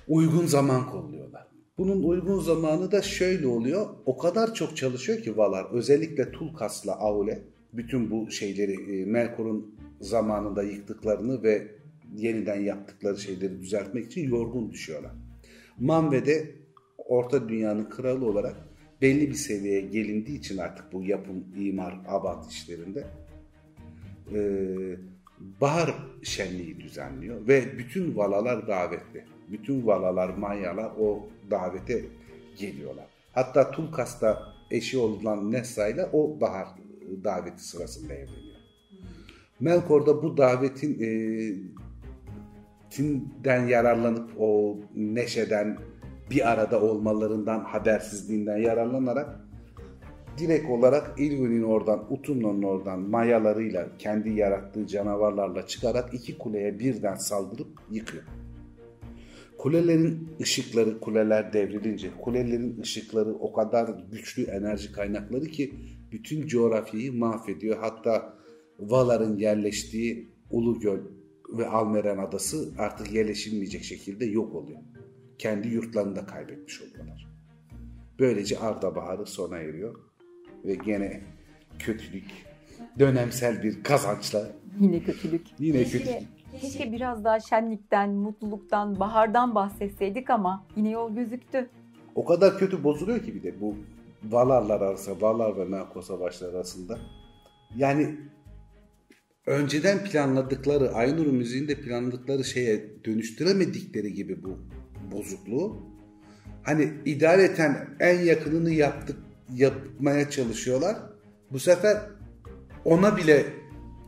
uygun 0.08 0.46
zaman 0.46 0.90
kolluyorlar. 0.90 1.46
Bunun 1.78 2.02
uygun 2.02 2.40
zamanı 2.40 2.92
da 2.92 3.02
şöyle 3.02 3.46
oluyor. 3.46 3.86
O 4.06 4.18
kadar 4.18 4.54
çok 4.54 4.76
çalışıyor 4.76 5.22
ki 5.22 5.36
Valar. 5.36 5.66
Özellikle 5.72 6.32
Tulkas'la 6.32 6.92
Aule 6.92 7.42
bütün 7.72 8.10
bu 8.10 8.30
şeyleri 8.30 9.00
e, 9.00 9.04
Melkor'un 9.04 9.74
zamanında 10.00 10.62
yıktıklarını 10.62 11.42
ve 11.42 11.68
yeniden 12.16 12.60
yaptıkları 12.60 13.18
şeyleri 13.18 13.60
düzeltmek 13.60 14.06
için 14.06 14.28
yorgun 14.28 14.70
düşüyorlar. 14.70 15.12
Manve 15.78 16.26
de 16.26 16.50
Orta 16.98 17.48
Dünya'nın 17.48 17.84
kralı 17.84 18.26
olarak 18.26 18.56
belli 19.02 19.28
bir 19.28 19.34
seviyeye 19.34 19.80
gelindiği 19.80 20.38
için 20.38 20.58
artık 20.58 20.92
bu 20.92 21.02
yapım, 21.02 21.44
imar, 21.56 22.00
abat 22.08 22.50
işlerinde 22.52 23.06
e, 24.34 24.40
bahar 25.60 25.94
şenliği 26.22 26.80
düzenliyor 26.80 27.48
ve 27.48 27.78
bütün 27.78 28.16
valalar 28.16 28.68
davetli. 28.68 29.24
Bütün 29.50 29.86
valalar, 29.86 30.28
manyalar 30.28 30.90
o 31.00 31.28
davete 31.50 32.04
geliyorlar. 32.58 33.04
Hatta 33.32 33.70
Tulkas'ta 33.70 34.42
eşi 34.70 34.98
olan 34.98 35.52
Nessa 35.52 35.88
ile 35.88 36.06
o 36.12 36.40
bahar 36.40 36.68
daveti 37.24 37.64
sırasında 37.64 38.14
evleniyor. 38.14 38.56
Melkor 39.60 40.06
da 40.06 40.22
bu 40.22 40.36
davetin 40.36 41.02
e, 41.02 41.08
tinden 42.90 43.66
yararlanıp 43.66 44.30
o 44.38 44.76
neşeden 44.94 45.78
bir 46.30 46.52
arada 46.52 46.80
olmalarından 46.82 47.60
habersizliğinden 47.60 48.56
yararlanarak 48.56 49.45
direkt 50.38 50.70
olarak 50.70 51.18
Ilúr'ün 51.18 51.62
oradan, 51.62 52.12
Utumno'nun 52.12 52.62
oradan 52.62 53.00
mayalarıyla 53.00 53.88
kendi 53.98 54.30
yarattığı 54.30 54.86
canavarlarla 54.86 55.66
çıkarak 55.66 56.14
iki 56.14 56.38
kuleye 56.38 56.78
birden 56.78 57.14
saldırıp 57.14 57.68
yıkıyor. 57.90 58.24
Kulelerin 59.58 60.28
ışıkları, 60.40 61.00
kuleler 61.00 61.52
devrilince, 61.52 62.10
kulelerin 62.22 62.80
ışıkları 62.80 63.34
o 63.34 63.52
kadar 63.52 63.90
güçlü 64.12 64.42
enerji 64.42 64.92
kaynakları 64.92 65.46
ki 65.46 65.74
bütün 66.12 66.46
coğrafyayı 66.46 67.12
mahvediyor. 67.12 67.78
Hatta 67.80 68.36
Valar'ın 68.78 69.38
yerleştiği 69.38 70.36
Ulugöl 70.50 71.00
ve 71.58 71.66
Almeren 71.66 72.18
adası 72.18 72.74
artık 72.78 73.12
yerleşilmeyecek 73.12 73.84
şekilde 73.84 74.24
yok 74.24 74.54
oluyor. 74.54 74.78
Kendi 75.38 75.68
yurtlarını 75.68 76.16
da 76.16 76.26
kaybetmiş 76.26 76.82
oluyorlar. 76.82 77.28
Böylece 78.18 78.58
Arda 78.58 78.96
Baharı 78.96 79.26
sona 79.26 79.58
eriyor 79.58 80.05
ve 80.66 80.74
gene 80.74 81.20
kötülük, 81.78 82.30
dönemsel 82.98 83.62
bir 83.62 83.82
kazançla 83.82 84.48
Yine 84.80 85.00
kötülük. 85.02 85.46
yine 85.58 85.78
Keşke, 85.78 85.98
kötülük. 85.98 86.28
keşke 86.60 86.92
biraz 86.92 87.24
daha 87.24 87.40
şenlikten, 87.40 88.10
mutluluktan, 88.10 89.00
bahardan 89.00 89.54
bahsetseydik 89.54 90.30
ama 90.30 90.66
yine 90.76 90.90
yol 90.90 91.14
gözüktü. 91.14 91.68
O 92.14 92.24
kadar 92.24 92.58
kötü 92.58 92.84
bozuluyor 92.84 93.20
ki 93.20 93.34
bir 93.34 93.42
de 93.42 93.60
bu 93.60 93.74
Valarlar 94.24 94.80
arasında, 94.80 95.20
Valar 95.20 95.56
ve 95.56 95.64
Melkor 95.64 96.02
savaşları 96.02 96.56
arasında. 96.56 96.98
Yani 97.76 98.16
önceden 99.46 100.04
planladıkları, 100.04 100.92
Aynur 100.92 101.26
müziğinde 101.26 101.74
planladıkları 101.80 102.44
şeye 102.44 103.04
dönüştüremedikleri 103.04 104.12
gibi 104.12 104.42
bu 104.42 104.58
bozukluğu 105.12 105.82
hani 106.62 106.92
idareten 107.04 107.88
en 108.00 108.20
yakınını 108.20 108.70
yaptık 108.70 109.16
yapmaya 109.54 110.30
çalışıyorlar. 110.30 110.96
Bu 111.50 111.58
sefer 111.58 112.02
ona 112.84 113.16
bile 113.16 113.46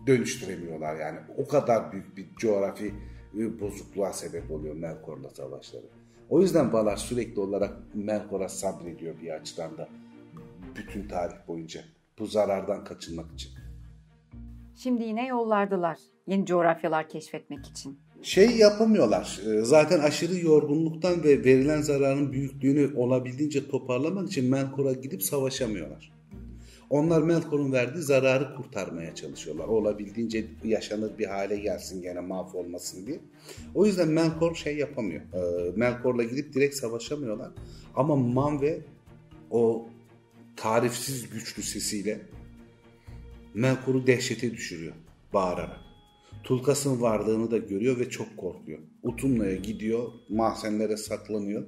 dönüştüremiyorlar 0.07 0.97
yani. 0.97 1.19
O 1.37 1.49
kadar 1.49 1.93
büyük 1.93 2.17
bir 2.17 2.35
coğrafi 2.37 2.95
e, 3.39 3.61
bozukluğa 3.61 4.13
sebep 4.13 4.51
oluyor 4.51 4.75
Melkor'la 4.75 5.31
savaşları. 5.31 5.87
O 6.31 6.41
yüzden 6.41 6.73
Valar 6.73 6.97
sürekli 6.97 7.41
olarak 7.41 7.77
Melkor'a 7.95 8.49
sabrediyor 8.49 9.21
bir 9.23 9.31
açıdan 9.31 9.79
da 9.79 9.89
bütün 10.77 11.09
tarih 11.09 11.49
boyunca 11.49 11.81
bu 12.19 12.27
zarardan 12.27 12.85
kaçınmak 12.85 13.33
için. 13.33 13.53
Şimdi 14.77 15.05
yine 15.05 15.27
yollardılar. 15.27 15.99
Yeni 16.27 16.47
coğrafyalar 16.47 17.09
keşfetmek 17.09 17.67
için. 17.67 18.01
Şey 18.23 18.57
yapamıyorlar. 18.57 19.41
e, 19.47 19.65
Zaten 19.65 20.01
aşırı 20.01 20.39
yorgunluktan 20.39 21.25
ve 21.25 21.45
verilen 21.45 21.81
zararın 21.81 22.33
büyüklüğünü 22.33 22.95
olabildiğince 22.97 23.69
toparlamak 23.69 24.29
için 24.29 24.51
Melkor'a 24.51 24.93
gidip 24.93 25.23
savaşamıyorlar. 25.23 26.13
Onlar 26.91 27.23
Melkor'un 27.23 27.73
verdiği 27.73 28.03
zararı 28.03 28.55
kurtarmaya 28.55 29.15
çalışıyorlar. 29.15 29.69
Olabildiğince 29.69 30.47
yaşanır 30.65 31.19
bir 31.19 31.27
hale 31.27 31.57
gelsin 31.57 32.03
gene 32.03 32.21
mahvolmasın 32.21 33.07
diye. 33.07 33.21
O 33.75 33.87
yüzden 33.87 34.09
Melkor 34.09 34.55
şey 34.55 34.77
yapamıyor. 34.77 35.21
E, 35.21 35.71
Melkor'la 35.77 36.23
gidip 36.23 36.55
direkt 36.55 36.75
savaşamıyorlar. 36.75 37.51
Ama 37.97 38.17
Manve 38.17 38.81
o 39.51 39.89
tarifsiz 40.57 41.31
güçlü 41.31 41.63
sesiyle 41.63 42.21
Melkor'u 43.55 44.07
dehşete 44.07 44.51
düşürüyor 44.53 44.95
bağırarak. 45.33 45.88
Tulkas'ın 46.45 47.01
varlığını 47.01 47.51
da 47.51 47.59
görüyor 47.59 47.99
ve 47.99 48.11
çok 48.11 48.37
korkuyor. 48.37 48.79
Utumla'ya 49.03 49.57
gidiyor, 49.57 50.13
mahzenlere 50.29 50.97
saklanıyor 50.97 51.67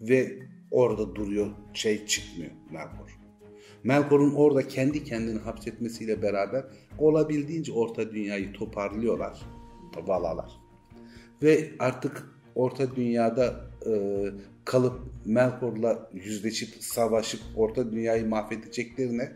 ve 0.00 0.38
orada 0.70 1.14
duruyor, 1.14 1.50
şey 1.74 2.06
çıkmıyor 2.06 2.50
Melkor. 2.70 3.18
Melkor'un 3.84 4.34
orada 4.34 4.68
kendi 4.68 5.04
kendini 5.04 5.38
hapsetmesiyle 5.38 6.22
beraber 6.22 6.64
olabildiğince 6.98 7.72
orta 7.72 8.12
dünyayı 8.12 8.52
toparlıyorlar, 8.52 9.42
Valalar. 10.06 10.50
Ve 11.42 11.70
artık 11.78 12.26
orta 12.54 12.96
dünyada 12.96 13.70
e, 13.86 14.24
kalıp 14.64 15.00
Melkor'la 15.24 16.10
yüzleşip 16.12 16.84
savaşıp 16.84 17.40
orta 17.56 17.92
dünyayı 17.92 18.28
mahvedeceklerine 18.28 19.32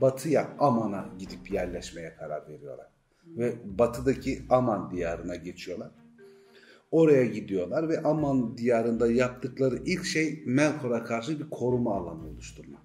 batıya 0.00 0.48
Aman'a 0.58 1.08
gidip 1.18 1.50
yerleşmeye 1.50 2.14
karar 2.14 2.48
veriyorlar. 2.48 2.91
Ve 3.36 3.54
batıdaki 3.64 4.42
Aman 4.50 4.90
diyarına 4.90 5.36
geçiyorlar. 5.36 5.90
Oraya 6.90 7.24
gidiyorlar 7.24 7.88
ve 7.88 8.02
Aman 8.02 8.58
diyarında 8.58 9.12
yaptıkları 9.12 9.76
ilk 9.86 10.04
şey 10.04 10.42
Melkor'a 10.46 11.04
karşı 11.04 11.40
bir 11.40 11.50
koruma 11.50 11.94
alanı 11.94 12.28
oluşturma. 12.28 12.78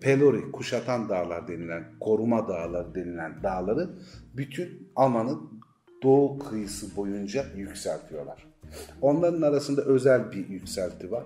Pelori, 0.00 0.52
kuşatan 0.52 1.08
dağlar 1.08 1.48
denilen, 1.48 1.84
koruma 2.00 2.48
dağları 2.48 2.94
denilen 2.94 3.42
dağları 3.42 3.90
bütün 4.36 4.88
Aman'ın 4.96 5.40
doğu 6.02 6.38
kıyısı 6.38 6.96
boyunca 6.96 7.44
yükseltiyorlar. 7.56 8.46
Onların 9.02 9.42
arasında 9.42 9.82
özel 9.82 10.32
bir 10.32 10.48
yükselti 10.48 11.10
var. 11.10 11.24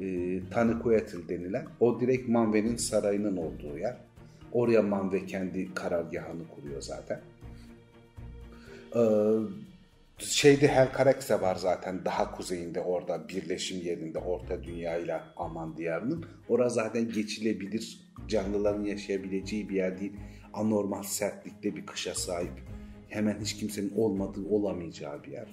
E, 0.00 0.40
Tanıkoyatil 0.50 1.28
denilen. 1.28 1.66
O 1.80 2.00
direkt 2.00 2.28
Manve'nin 2.28 2.76
sarayının 2.76 3.36
olduğu 3.36 3.78
yer. 3.78 3.96
Oraya 4.52 4.82
Manve 4.82 5.26
kendi 5.26 5.74
karargahını 5.74 6.42
kuruyor 6.54 6.82
zaten. 6.82 7.20
Ee, 8.96 9.00
şeyde 10.18 10.68
Helkarekse 10.68 11.40
var 11.40 11.56
zaten 11.56 12.04
daha 12.04 12.30
kuzeyinde 12.30 12.80
orada 12.80 13.28
birleşim 13.28 13.80
yerinde 13.80 14.18
Orta 14.18 14.62
Dünya 14.62 14.98
ile 14.98 15.20
Aman 15.36 15.76
diyarının. 15.76 16.24
Orası 16.48 16.74
zaten 16.74 17.08
geçilebilir 17.12 18.00
canlıların 18.28 18.84
yaşayabileceği 18.84 19.68
bir 19.68 19.74
yer 19.74 20.00
değil. 20.00 20.12
Anormal 20.52 21.02
sertlikte 21.02 21.76
bir 21.76 21.86
kışa 21.86 22.14
sahip. 22.14 22.52
Hemen 23.08 23.40
hiç 23.40 23.56
kimsenin 23.56 23.92
olmadığı 23.96 24.48
olamayacağı 24.48 25.24
bir 25.24 25.32
yer. 25.32 25.48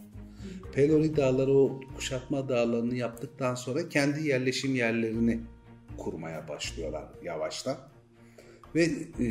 Pelori 0.73 1.15
dağları 1.17 1.51
o 1.53 1.79
kuşatma 1.95 2.49
dağlarını 2.49 2.95
yaptıktan 2.95 3.55
sonra 3.55 3.89
kendi 3.89 4.27
yerleşim 4.27 4.75
yerlerini 4.75 5.39
kurmaya 5.97 6.47
başlıyorlar 6.47 7.05
yavaştan. 7.23 7.77
Ve 8.75 8.83
e, 9.19 9.27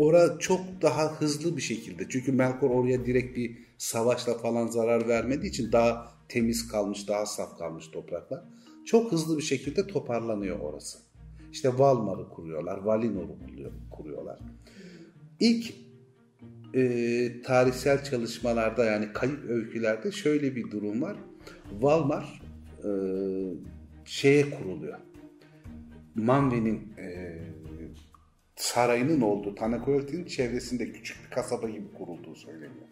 ora 0.00 0.38
çok 0.38 0.60
daha 0.82 1.20
hızlı 1.20 1.56
bir 1.56 1.62
şekilde 1.62 2.06
çünkü 2.08 2.32
Melkor 2.32 2.70
oraya 2.70 3.04
direkt 3.06 3.36
bir 3.36 3.58
savaşla 3.78 4.38
falan 4.38 4.66
zarar 4.66 5.08
vermediği 5.08 5.50
için 5.50 5.72
daha 5.72 6.12
temiz 6.28 6.68
kalmış, 6.68 7.08
daha 7.08 7.26
saf 7.26 7.58
kalmış 7.58 7.88
topraklar. 7.88 8.44
Çok 8.84 9.12
hızlı 9.12 9.38
bir 9.38 9.42
şekilde 9.42 9.86
toparlanıyor 9.86 10.58
orası. 10.60 10.98
İşte 11.52 11.78
Valmar'ı 11.78 12.28
kuruyorlar, 12.28 12.78
Valinor'u 12.78 13.36
kuruyorlar. 13.90 14.38
İlk 15.40 15.74
e, 16.74 17.42
tarihsel 17.42 18.04
çalışmalarda 18.04 18.84
yani 18.84 19.12
kayıp 19.12 19.44
öykülerde 19.48 20.12
şöyle 20.12 20.56
bir 20.56 20.70
durum 20.70 21.02
var. 21.02 21.16
Valmar 21.80 22.42
e, 22.84 22.90
şeye 24.04 24.50
kuruluyor. 24.50 24.98
Manve'nin 26.14 26.92
sarayının 28.74 29.20
olduğu 29.20 29.54
Tanakoyalti'nin 29.54 30.24
çevresinde 30.24 30.92
küçük 30.92 31.24
bir 31.24 31.30
kasaba 31.30 31.68
gibi 31.68 31.92
kurulduğu 31.98 32.34
söyleniyor. 32.34 32.86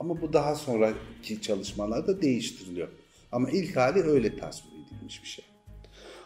Ama 0.00 0.22
bu 0.22 0.32
daha 0.32 0.54
sonraki 0.54 1.42
çalışmalarda 1.42 2.22
değiştiriliyor. 2.22 2.88
Ama 3.32 3.50
ilk 3.50 3.76
hali 3.76 4.02
öyle 4.02 4.36
tasvir 4.36 4.70
edilmiş 4.70 5.22
bir 5.22 5.28
şey. 5.28 5.44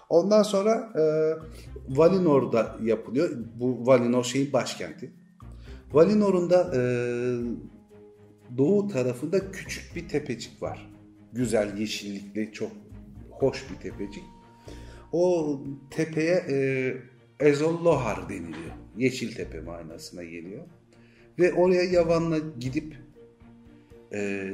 Ondan 0.08 0.42
sonra 0.42 0.92
e, 0.98 1.02
Valinor'da 1.96 2.76
yapılıyor. 2.82 3.30
Bu 3.54 3.86
Valinor 3.86 4.24
şeyin 4.24 4.52
başkenti. 4.52 5.12
Valinor'un 5.92 6.50
da 6.50 6.72
e, 6.74 6.80
doğu 8.58 8.88
tarafında 8.88 9.50
küçük 9.50 9.96
bir 9.96 10.08
tepecik 10.08 10.62
var. 10.62 10.90
Güzel 11.32 11.78
yeşillikli 11.78 12.52
çok 12.52 12.70
hoş 13.30 13.66
bir 13.70 13.90
tepecik. 13.90 14.24
O 15.12 15.60
tepeye 15.90 16.34
e, 16.48 16.56
Ezollohar 17.40 18.28
deniliyor. 18.28 18.74
Yeşil 18.96 19.34
tepe 19.34 19.60
manasına 19.60 20.24
geliyor. 20.24 20.64
Ve 21.38 21.52
oraya 21.52 21.82
Yavan'la 21.82 22.38
gidip 22.60 22.96
e, 24.12 24.50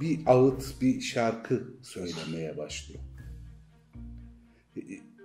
bir 0.00 0.20
ağıt, 0.26 0.80
bir 0.80 1.00
şarkı 1.00 1.74
söylemeye 1.82 2.56
başlıyor. 2.56 3.00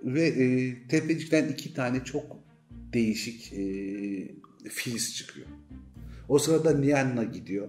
Ve 0.02 0.26
e, 0.26 0.74
tepecikten 0.88 1.48
iki 1.48 1.74
tane 1.74 2.04
çok 2.04 2.36
değişik 2.70 3.52
e, 3.52 3.58
filiz 4.68 5.16
çıkıyor. 5.16 5.46
O 6.28 6.38
sırada 6.38 6.78
Nianna 6.78 7.24
gidiyor 7.24 7.68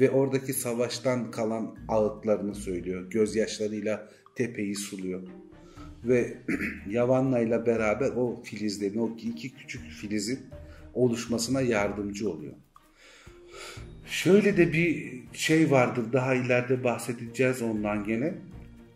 ve 0.00 0.10
oradaki 0.10 0.52
savaştan 0.52 1.30
kalan 1.30 1.76
ağıtlarını 1.88 2.54
söylüyor. 2.54 3.10
Gözyaşlarıyla 3.10 4.08
tepeyi 4.34 4.74
suluyor. 4.76 5.22
Ve 6.04 6.34
Yavanna 6.88 7.38
ile 7.38 7.66
beraber 7.66 8.10
o 8.10 8.42
filizlerin, 8.42 8.98
o 8.98 9.16
iki 9.18 9.54
küçük 9.54 9.90
filizin 9.90 10.40
oluşmasına 10.94 11.60
yardımcı 11.60 12.30
oluyor. 12.30 12.52
Şöyle 14.06 14.56
de 14.56 14.72
bir 14.72 15.22
şey 15.32 15.70
vardır 15.70 16.12
daha 16.12 16.34
ileride 16.34 16.84
bahsedeceğiz 16.84 17.62
ondan 17.62 18.04
gene. 18.04 18.34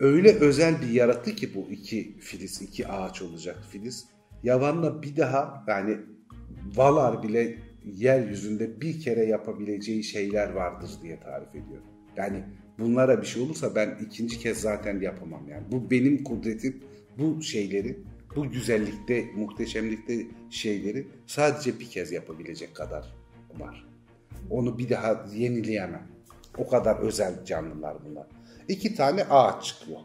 Öyle 0.01 0.35
özel 0.35 0.83
bir 0.83 0.89
yarattı 0.89 1.35
ki 1.35 1.55
bu 1.55 1.69
iki 1.71 2.19
filiz, 2.19 2.63
iki 2.63 2.89
ağaç 2.89 3.23
olacak 3.23 3.65
filiz. 3.71 4.09
Yavan'la 4.43 5.03
bir 5.03 5.17
daha 5.17 5.65
yani 5.69 5.99
Valar 6.77 7.23
bile 7.23 7.59
yeryüzünde 7.85 8.81
bir 8.81 9.01
kere 9.01 9.25
yapabileceği 9.25 10.05
şeyler 10.05 10.53
vardır 10.53 10.91
diye 11.03 11.21
tarif 11.21 11.49
ediyor. 11.49 11.83
Yani 12.17 12.45
bunlara 12.79 13.21
bir 13.21 13.27
şey 13.27 13.43
olursa 13.43 13.75
ben 13.75 13.99
ikinci 14.07 14.39
kez 14.39 14.61
zaten 14.61 15.01
yapamam 15.01 15.49
yani. 15.49 15.65
Bu 15.73 15.91
benim 15.91 16.25
kudretim 16.25 16.81
bu 17.19 17.43
şeyleri, 17.43 17.99
bu 18.37 18.51
güzellikte, 18.51 19.25
muhteşemlikte 19.37 20.27
şeyleri 20.51 21.09
sadece 21.27 21.81
bir 21.81 21.91
kez 21.91 22.13
yapabilecek 22.13 22.75
kadar 22.75 23.15
var. 23.59 23.85
Onu 24.51 24.79
bir 24.79 24.91
daha 24.91 25.27
yenileyemem. 25.35 26.07
O 26.59 26.69
kadar 26.69 26.97
özel 26.97 27.45
canlılar 27.45 27.97
bunlar. 28.05 28.27
İki 28.69 28.95
tane 28.95 29.25
ağaç 29.25 29.65
çıkıyor. 29.65 30.01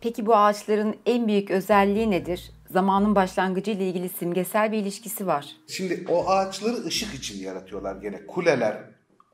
Peki 0.00 0.26
bu 0.26 0.36
ağaçların 0.36 0.96
en 1.06 1.28
büyük 1.28 1.50
özelliği 1.50 2.10
nedir? 2.10 2.50
Zamanın 2.70 3.14
başlangıcı 3.14 3.70
ile 3.70 3.88
ilgili 3.88 4.08
simgesel 4.08 4.72
bir 4.72 4.78
ilişkisi 4.78 5.26
var. 5.26 5.56
Şimdi 5.66 6.04
o 6.08 6.28
ağaçları 6.28 6.84
ışık 6.84 7.14
için 7.14 7.44
yaratıyorlar 7.44 7.96
gene. 7.96 8.26
Kuleler 8.26 8.78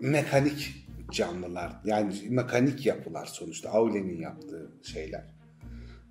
mekanik 0.01 0.87
canlılar. 1.11 1.81
Yani 1.85 2.15
mekanik 2.29 2.87
yapılar 2.87 3.27
sonuçta. 3.27 3.71
Aule'nin 3.71 4.21
yaptığı 4.21 4.73
şeyler. 4.83 5.36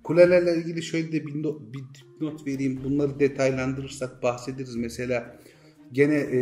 Kulelerle 0.06 0.56
ilgili 0.56 0.82
şöyle 0.82 1.12
de 1.12 1.26
bir 1.26 1.42
not, 1.42 1.60
bir 1.74 1.84
not 2.20 2.46
vereyim. 2.46 2.80
Bunları 2.84 3.20
detaylandırırsak 3.20 4.22
bahsederiz. 4.22 4.76
Mesela 4.76 5.36
gene 5.92 6.14
e, 6.14 6.38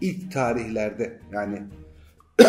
ilk 0.00 0.32
tarihlerde 0.32 1.20
yani 1.32 1.62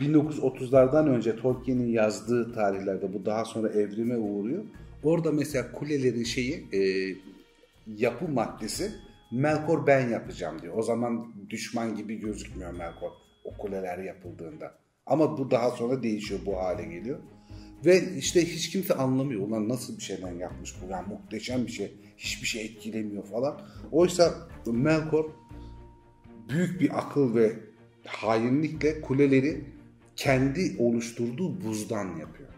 1930'lardan 0.00 1.08
önce 1.08 1.36
Tolkien'in 1.36 1.88
yazdığı 1.88 2.52
tarihlerde 2.52 3.12
bu 3.12 3.26
daha 3.26 3.44
sonra 3.44 3.68
evrime 3.68 4.16
uğruyor. 4.16 4.64
Orada 5.02 5.32
mesela 5.32 5.72
kulelerin 5.72 6.24
şeyi 6.24 6.66
e, 6.72 6.80
yapı 7.86 8.28
maddesi 8.28 8.92
Melkor 9.32 9.86
ben 9.86 10.08
yapacağım 10.08 10.62
diyor. 10.62 10.74
O 10.76 10.82
zaman 10.82 11.34
düşman 11.50 11.96
gibi 11.96 12.20
gözükmüyor 12.20 12.72
Melkor 12.72 13.10
o 13.44 13.56
kuleler 13.58 13.98
yapıldığında. 13.98 14.74
Ama 15.06 15.38
bu 15.38 15.50
daha 15.50 15.70
sonra 15.70 16.02
değişiyor 16.02 16.40
bu 16.46 16.56
hale 16.56 16.84
geliyor. 16.84 17.18
Ve 17.84 18.16
işte 18.18 18.44
hiç 18.44 18.70
kimse 18.70 18.94
anlamıyor. 18.94 19.40
Ulan 19.40 19.68
nasıl 19.68 19.96
bir 19.98 20.02
şeyden 20.02 20.32
yapmış 20.38 20.74
bu? 20.82 20.90
Yani 20.90 21.08
muhteşem 21.08 21.66
bir 21.66 21.72
şey. 21.72 21.92
Hiçbir 22.16 22.46
şey 22.46 22.64
etkilemiyor 22.64 23.24
falan. 23.24 23.60
Oysa 23.92 24.34
Melkor 24.66 25.30
büyük 26.48 26.80
bir 26.80 26.98
akıl 26.98 27.34
ve 27.34 27.52
hainlikle 28.06 29.00
kuleleri 29.00 29.64
kendi 30.16 30.76
oluşturduğu 30.78 31.64
buzdan 31.64 32.16
yapıyor. 32.16 32.48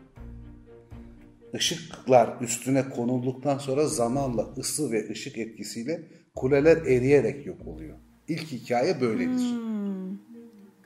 Işıklar 1.54 2.40
üstüne 2.40 2.88
konulduktan 2.88 3.58
sonra 3.58 3.86
zamanla 3.86 4.54
ısı 4.58 4.92
ve 4.92 5.10
ışık 5.10 5.38
etkisiyle 5.38 6.02
kuleler 6.34 6.76
eriyerek 6.76 7.46
yok 7.46 7.66
oluyor. 7.66 7.98
İlk 8.28 8.52
hikaye 8.52 9.00
böyledir. 9.00 9.50
Hmm. 9.50 9.75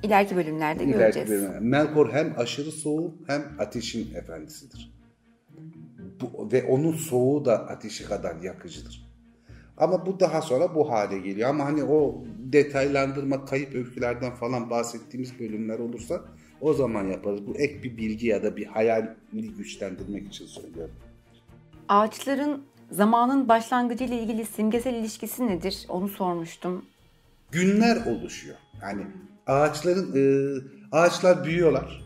İleriki 0.03 0.37
bölümlerde 0.37 0.85
İleriki 0.85 0.99
göreceğiz. 0.99 1.31
Bölümler. 1.31 1.61
Melkor 1.61 2.13
hem 2.13 2.35
aşırı 2.39 2.73
soğuk 2.73 3.15
hem 3.27 3.43
ateşin 3.59 4.15
efendisidir. 4.15 4.93
Bu, 6.21 6.53
ve 6.53 6.65
onun 6.65 6.93
soğuğu 6.93 7.45
da 7.45 7.69
ateşi 7.69 8.05
kadar 8.05 8.37
yakıcıdır. 8.43 9.11
Ama 9.77 10.07
bu 10.07 10.21
daha 10.21 10.43
sonra 10.43 10.75
bu 10.75 10.91
hale 10.91 11.19
geliyor. 11.19 11.49
Ama 11.51 11.65
hani 11.65 11.85
o 11.85 12.25
detaylandırma, 12.39 13.45
kayıp 13.45 13.75
öykülerden 13.75 14.35
falan 14.35 14.71
bahsettiğimiz 14.71 15.39
bölümler 15.41 15.79
olursa 15.79 16.21
o 16.61 16.75
zaman 16.75 17.05
yaparız. 17.05 17.47
Bu 17.47 17.57
ek 17.57 17.83
bir 17.83 17.97
bilgi 17.97 18.27
ya 18.27 18.43
da 18.43 18.57
bir 18.57 18.67
hayali 18.67 19.09
güçlendirmek 19.33 20.29
için 20.29 20.47
söylüyorum. 20.47 20.95
Ağaçların 21.89 22.63
zamanın 22.91 23.49
başlangıcı 23.49 24.05
ile 24.05 24.23
ilgili 24.23 24.45
simgesel 24.45 24.95
ilişkisi 24.95 25.47
nedir? 25.47 25.87
Onu 25.89 26.09
sormuştum. 26.09 26.85
Günler 27.53 28.07
oluşuyor. 28.07 28.57
Yani 28.83 29.07
ağaçların 29.47 30.13
e, 30.17 30.23
ağaçlar 30.93 31.45
büyüyorlar 31.45 32.05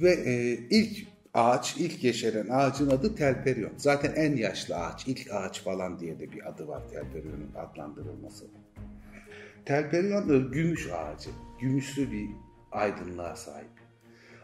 ve 0.00 0.12
e, 0.12 0.52
ilk 0.70 1.06
ağaç, 1.34 1.76
ilk 1.76 2.04
yeşeren 2.04 2.48
ağacın 2.50 2.90
adı 2.90 3.14
Telperion. 3.14 3.72
Zaten 3.76 4.12
en 4.16 4.36
yaşlı 4.36 4.76
ağaç, 4.76 5.08
ilk 5.08 5.32
ağaç 5.32 5.62
falan 5.62 5.98
diye 5.98 6.18
de 6.18 6.32
bir 6.32 6.48
adı 6.48 6.68
var 6.68 6.88
Telperion'un 6.88 7.52
adlandırılması. 7.56 8.44
Telperion 9.64 10.28
e, 10.28 10.38
gümüş 10.52 10.88
ağacı, 10.92 11.30
gümüşlü 11.60 12.12
bir 12.12 12.28
aydınlığa 12.72 13.36
sahip. 13.36 13.70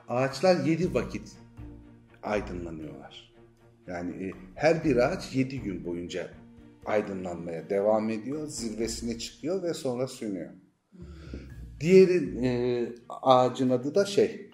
Ağaçlar 0.09 0.65
yedi 0.65 0.95
vakit 0.95 1.33
aydınlanıyorlar. 2.23 3.35
Yani 3.87 4.27
e, 4.27 4.33
her 4.55 4.85
bir 4.85 4.97
ağaç 4.97 5.35
yedi 5.35 5.61
gün 5.61 5.85
boyunca 5.85 6.31
aydınlanmaya 6.87 7.71
devam 7.71 8.11
ediyor, 8.11 8.47
zirvesine 8.47 9.19
çıkıyor 9.19 9.63
ve 9.63 9.75
sonra 9.75 10.07
sönüyor. 10.07 10.51
Diğeri 11.81 12.47
e, 12.47 12.49
ağacın 13.09 13.71
adı 13.71 13.95
da 13.95 14.05
şey 14.05 14.51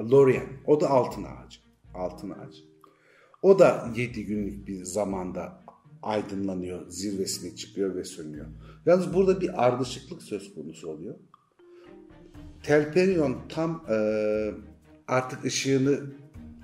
Lorien. 0.00 0.46
O 0.66 0.80
da 0.80 0.90
altın 0.90 1.24
ağacı. 1.24 1.60
Altın 1.94 2.30
ağacı. 2.30 2.62
O 3.42 3.58
da 3.58 3.90
7 3.96 4.26
günlük 4.26 4.68
bir 4.68 4.84
zamanda 4.84 5.64
aydınlanıyor, 6.02 6.90
zirvesine 6.90 7.56
çıkıyor 7.56 7.94
ve 7.94 8.04
sönüyor. 8.04 8.46
Yalnız 8.86 9.14
burada 9.14 9.40
bir 9.40 9.66
ardışıklık 9.66 10.22
söz 10.22 10.54
konusu 10.54 10.88
oluyor. 10.88 11.14
Telperion 12.62 13.36
tam 13.48 13.84
e, 13.90 13.98
artık 15.08 15.44
ışığını 15.44 16.00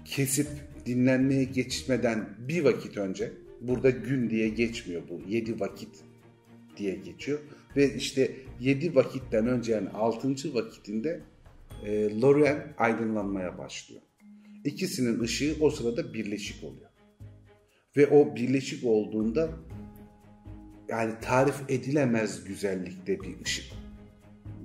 kesip 0.05 0.49
dinlenmeye 0.87 1.45
geçmeden 1.45 2.37
bir 2.39 2.65
vakit 2.65 2.97
önce 2.97 3.33
burada 3.61 3.91
gün 3.91 4.31
diye 4.31 4.49
geçmiyor 4.49 5.03
bu. 5.11 5.21
Yedi 5.29 5.61
vakit 5.61 5.89
diye 6.77 6.95
geçiyor. 6.95 7.39
Ve 7.77 7.95
işte 7.95 8.37
yedi 8.65 8.95
vakitten 8.95 9.47
önce 9.47 9.73
yani 9.73 9.89
altıncı 9.89 10.55
vakitinde 10.55 11.21
e, 11.85 12.21
Lorien 12.21 12.75
aydınlanmaya 12.79 13.59
başlıyor. 13.59 14.03
İkisinin 14.65 15.21
ışığı 15.21 15.57
o 15.61 15.71
sırada 15.71 16.15
birleşik 16.15 16.65
oluyor. 16.65 16.91
Ve 17.97 18.07
o 18.07 18.37
birleşik 18.37 18.85
olduğunda 18.85 19.51
yani 20.89 21.15
tarif 21.23 21.55
edilemez 21.69 22.45
güzellikte 22.45 23.21
bir 23.21 23.41
ışık 23.45 23.65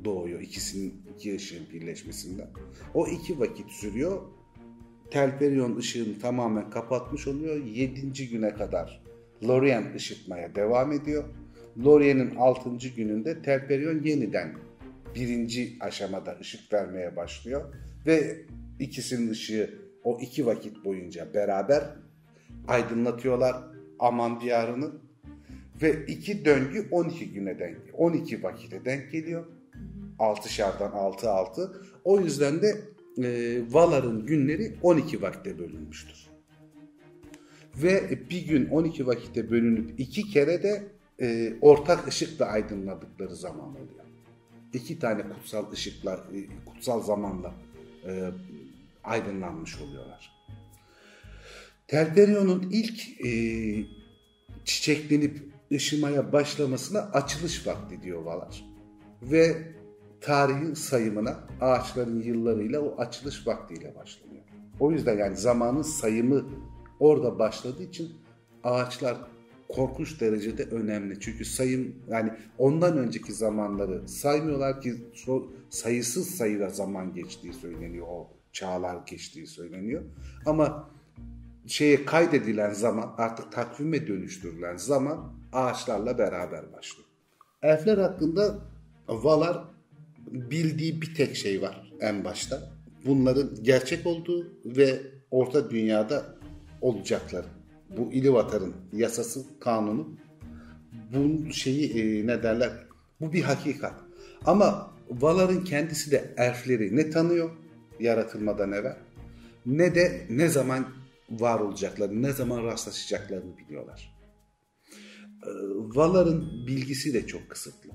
doğuyor 0.06 0.42
ikisinin 0.42 1.02
iki 1.16 1.36
ışığın 1.36 1.70
birleşmesinden. 1.74 2.50
O 2.94 3.08
iki 3.08 3.40
vakit 3.40 3.72
sürüyor. 3.72 4.22
Telperion 5.12 5.76
ışığını 5.76 6.20
tamamen 6.20 6.70
kapatmış 6.70 7.28
oluyor. 7.28 7.66
Yedinci 7.66 8.30
güne 8.30 8.54
kadar 8.54 9.04
Lorien 9.44 9.94
ışıtmaya 9.96 10.56
devam 10.56 10.92
ediyor. 10.92 11.24
Lorien'in 11.86 12.36
altıncı 12.36 12.90
gününde 12.90 13.42
Telperion 13.42 14.04
yeniden 14.04 14.56
birinci 15.16 15.78
aşamada 15.80 16.38
ışık 16.42 16.74
vermeye 16.74 17.16
başlıyor. 17.16 17.74
Ve 18.06 18.42
ikisinin 18.80 19.32
ışığı 19.32 19.80
o 20.04 20.20
iki 20.22 20.46
vakit 20.46 20.86
boyunca 20.86 21.34
beraber 21.34 21.84
aydınlatıyorlar 22.68 23.56
Aman 24.00 24.42
diyarını. 24.42 24.92
Ve 25.82 26.06
iki 26.06 26.46
döngü 26.46 26.88
12 26.92 27.32
güne 27.32 27.60
denk 27.60 27.78
12 27.94 28.44
vakite 28.44 28.86
denk 28.86 29.12
geliyor. 29.12 29.46
6'şardan 30.20 30.92
6 30.92 31.30
6. 31.30 31.82
O 32.04 32.20
yüzden 32.20 32.62
de 32.62 32.82
e, 33.24 33.62
Valar'ın 33.72 34.26
günleri 34.26 34.76
12 34.82 35.22
vakte 35.22 35.60
bölünmüştür. 35.60 36.28
Ve 37.84 38.10
bir 38.30 38.48
gün 38.48 38.70
12 38.70 39.08
vakitte 39.08 39.52
bölünüp 39.52 40.00
iki 40.00 40.24
kere 40.24 40.64
de 40.64 40.84
e, 41.22 41.54
ortak 41.62 42.08
ışıkla 42.08 42.46
aydınladıkları 42.46 43.36
zaman 43.36 43.70
oluyor. 43.70 44.06
İki 44.74 45.00
tane 45.00 45.30
kutsal 45.30 45.72
ışıkla, 45.72 46.14
e, 46.14 46.66
kutsal 46.66 47.02
zamanla 47.02 47.54
e, 48.08 48.32
aydınlanmış 49.04 49.82
oluyorlar. 49.82 50.32
Telperion'un 51.88 52.70
ilk 52.72 53.26
e, 53.26 53.32
çiçeklenip 54.66 55.50
ışımaya 55.72 56.34
başlamasına 56.34 57.00
açılış 57.00 57.68
vakti 57.68 58.02
diyorlar. 58.02 58.66
Ve 59.22 59.72
tarihin 60.22 60.74
sayımına 60.74 61.40
ağaçların 61.62 62.22
yıllarıyla 62.22 62.82
o 62.82 63.02
açılış 63.02 63.48
vaktiyle 63.48 63.96
başlanıyor. 63.96 64.44
O 64.80 64.92
yüzden 64.92 65.18
yani 65.18 65.38
zamanın 65.38 65.82
sayımı 65.82 66.50
orada 67.00 67.40
başladığı 67.40 67.84
için 67.84 68.12
ağaçlar 68.64 69.18
korkunç 69.70 70.22
derecede 70.22 70.64
önemli. 70.64 71.20
Çünkü 71.20 71.46
sayım 71.46 71.96
yani 72.08 72.34
ondan 72.58 72.98
önceki 72.98 73.34
zamanları 73.34 74.10
saymıyorlar 74.10 74.82
ki 74.82 74.96
sayısız 75.70 76.30
sayıda 76.30 76.70
zaman 76.70 77.14
geçtiği 77.14 77.54
söyleniyor. 77.54 78.08
O 78.10 78.28
çağlar 78.54 78.98
geçtiği 79.08 79.48
söyleniyor. 79.48 80.04
Ama 80.46 80.90
şeye 81.68 82.06
kaydedilen 82.06 82.74
zaman 82.74 83.14
artık 83.18 83.52
takvime 83.52 84.08
dönüştürülen 84.08 84.78
zaman 84.78 85.34
ağaçlarla 85.54 86.18
beraber 86.18 86.74
başlıyor. 86.74 87.10
Elfler 87.62 87.98
hakkında 87.98 88.60
Valar 89.10 89.64
bildiği 90.32 91.02
bir 91.02 91.16
tek 91.16 91.36
şey 91.36 91.62
var 91.62 91.94
en 92.02 92.24
başta. 92.24 92.72
Bunların 93.06 93.50
gerçek 93.64 94.06
olduğu 94.06 94.54
ve 94.66 95.02
orta 95.32 95.70
dünyada 95.70 96.36
olacakları. 96.82 97.46
Bu 97.98 98.14
İlivatar'ın 98.14 98.76
yasası, 98.94 99.46
kanunu. 99.60 100.10
Bu 101.14 101.54
şeyi 101.54 101.92
e, 101.92 102.28
ne 102.28 102.44
derler? 102.44 102.72
Bu 103.22 103.34
bir 103.34 103.42
hakikat. 103.42 103.94
Ama 104.46 104.92
Valar'ın 105.10 105.64
kendisi 105.64 106.12
de 106.12 106.34
elfleri 106.38 106.96
ne 106.96 107.10
tanıyor 107.10 107.50
yaratılmadan 108.00 108.72
evvel 108.72 108.98
ne 109.66 109.96
de 109.96 110.26
ne 110.30 110.48
zaman 110.48 110.86
var 111.30 111.60
olacaklarını, 111.60 112.22
ne 112.22 112.32
zaman 112.32 112.64
rastlaşacaklarını 112.64 113.58
biliyorlar. 113.58 114.16
Ee, 115.44 115.50
Valar'ın 115.96 116.68
bilgisi 116.68 117.14
de 117.14 117.28
çok 117.28 117.50
kısıtlı. 117.50 117.90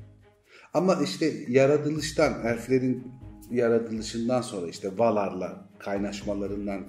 Ama 0.75 1.03
işte 1.03 1.33
yaratılıştan, 1.49 2.47
elflerin 2.47 3.13
yaratılışından 3.51 4.41
sonra 4.41 4.69
işte 4.69 4.99
Valar'la 4.99 5.69
kaynaşmalarından, 5.79 6.87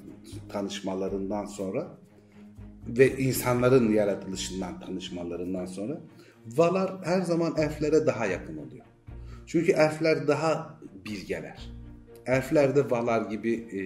tanışmalarından 0.49 1.45
sonra 1.45 1.97
ve 2.87 3.17
insanların 3.17 3.93
yaratılışından, 3.93 4.79
tanışmalarından 4.79 5.65
sonra 5.65 6.01
Valar 6.47 7.05
her 7.05 7.21
zaman 7.21 7.53
elflere 7.57 8.05
daha 8.05 8.25
yakın 8.25 8.57
oluyor. 8.57 8.85
Çünkü 9.47 9.71
elfler 9.71 10.27
daha 10.27 10.79
bilgeler. 11.05 11.69
Elfler 12.25 12.75
de 12.75 12.89
Valar 12.89 13.29
gibi 13.29 13.53
e, 13.53 13.79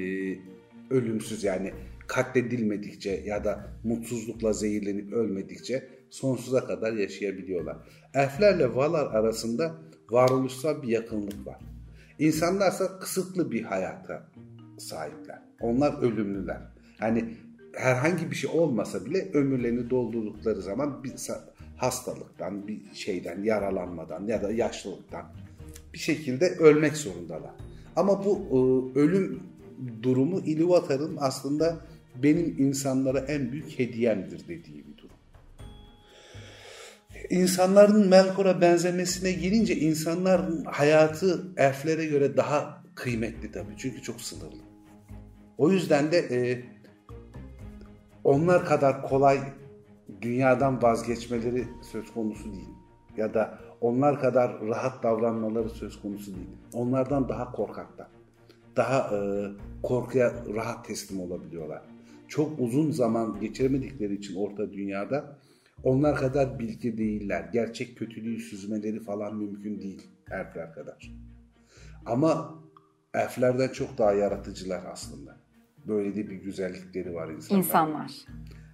ölümsüz 0.96 1.44
yani 1.44 1.74
katledilmedikçe 2.08 3.24
ya 3.26 3.44
da 3.44 3.68
mutsuzlukla 3.84 4.54
zehirlenip 4.54 5.14
ölmedikçe 5.14 5.88
sonsuza 6.10 6.66
kadar 6.66 6.94
yaşayabiliyorlar. 6.94 7.78
Elflerle 8.14 8.76
Valar 8.76 9.06
arasında 9.06 9.76
varoluşsal 10.10 10.84
bir 10.84 10.88
yakınlık 10.88 11.48
var. 11.48 11.60
İnsanlarsa 12.20 13.00
kısıtlı 13.00 13.52
bir 13.52 13.64
hayata 13.64 14.28
sahipler. 14.78 15.42
Onlar 15.62 16.02
ölümlüler. 16.02 16.62
Yani 17.02 17.36
herhangi 17.74 18.32
bir 18.32 18.36
şey 18.36 18.50
olmasa 18.50 19.06
bile 19.06 19.32
ömürlerini 19.34 19.90
doldurdukları 19.90 20.62
zaman 20.62 21.04
bir 21.04 21.14
hastalıktan, 21.78 22.68
bir 22.68 22.82
şeyden, 22.94 23.44
yaralanmadan 23.44 24.28
ya 24.28 24.44
da 24.44 24.52
yaşlılıktan 24.52 25.26
bir 25.94 26.00
şekilde 26.00 26.46
ölmek 26.46 26.98
zorundalar. 26.98 27.52
Ama 27.96 28.26
bu 28.26 28.40
e, 28.96 29.00
ölüm 29.00 29.44
durumu 30.04 30.40
Ilúvatar'ın 30.40 31.18
aslında 31.20 31.78
benim 32.24 32.56
insanlara 32.58 33.20
en 33.20 33.52
büyük 33.52 33.80
hediyemdir 33.80 34.48
dediği 34.48 34.88
bir 34.88 34.98
durum. 34.98 35.16
İnsanların 37.30 38.10
Melkor'a 38.10 38.62
benzemesine 38.62 39.32
gelince 39.32 39.76
insanların 39.76 40.66
hayatı 40.66 41.54
elflere 41.58 42.06
göre 42.06 42.38
daha 42.38 42.84
kıymetli 42.96 43.52
tabii. 43.52 43.74
Çünkü 43.78 44.02
çok 44.02 44.22
sınırlı. 44.22 44.62
O 45.58 45.72
yüzden 45.72 46.12
de 46.12 46.18
e, 46.18 46.64
onlar 48.24 48.66
kadar 48.66 49.02
kolay 49.02 49.40
dünyadan 50.22 50.82
vazgeçmeleri 50.82 51.68
söz 51.92 52.14
konusu 52.14 52.54
değil. 52.54 52.70
Ya 53.18 53.34
da 53.34 53.60
onlar 53.82 54.20
kadar 54.20 54.62
rahat 54.62 55.04
davranmaları 55.04 55.70
söz 55.70 56.02
konusu 56.02 56.36
değil. 56.36 56.50
Onlardan 56.74 57.30
daha 57.30 57.52
korkaklar. 57.52 58.08
Daha 58.76 59.18
e, 59.18 59.50
korkuya 59.84 60.34
rahat 60.56 60.86
teslim 60.86 61.20
olabiliyorlar 61.20 61.82
çok 62.30 62.60
uzun 62.60 62.92
zaman 62.92 63.40
geçiremedikleri 63.40 64.14
için 64.16 64.36
orta 64.36 64.74
dünyada 64.74 65.36
onlar 65.84 66.16
kadar 66.16 66.60
bilgi 66.60 66.98
değiller. 66.98 67.50
Gerçek 67.54 67.98
kötülüğü 67.98 68.40
süzmeleri 68.40 69.00
falan 69.00 69.36
mümkün 69.36 69.82
değil 69.82 70.08
elfler 70.32 70.74
kadar. 70.74 71.12
Ama 72.06 72.60
elflerden 73.14 73.68
çok 73.68 73.98
daha 73.98 74.14
yaratıcılar 74.14 74.84
aslında. 74.92 75.38
Böyle 75.88 76.16
de 76.16 76.30
bir 76.30 76.36
güzellikleri 76.36 77.14
var 77.14 77.30
insanlar. 77.30 77.64
İnsanlar. 77.64 78.12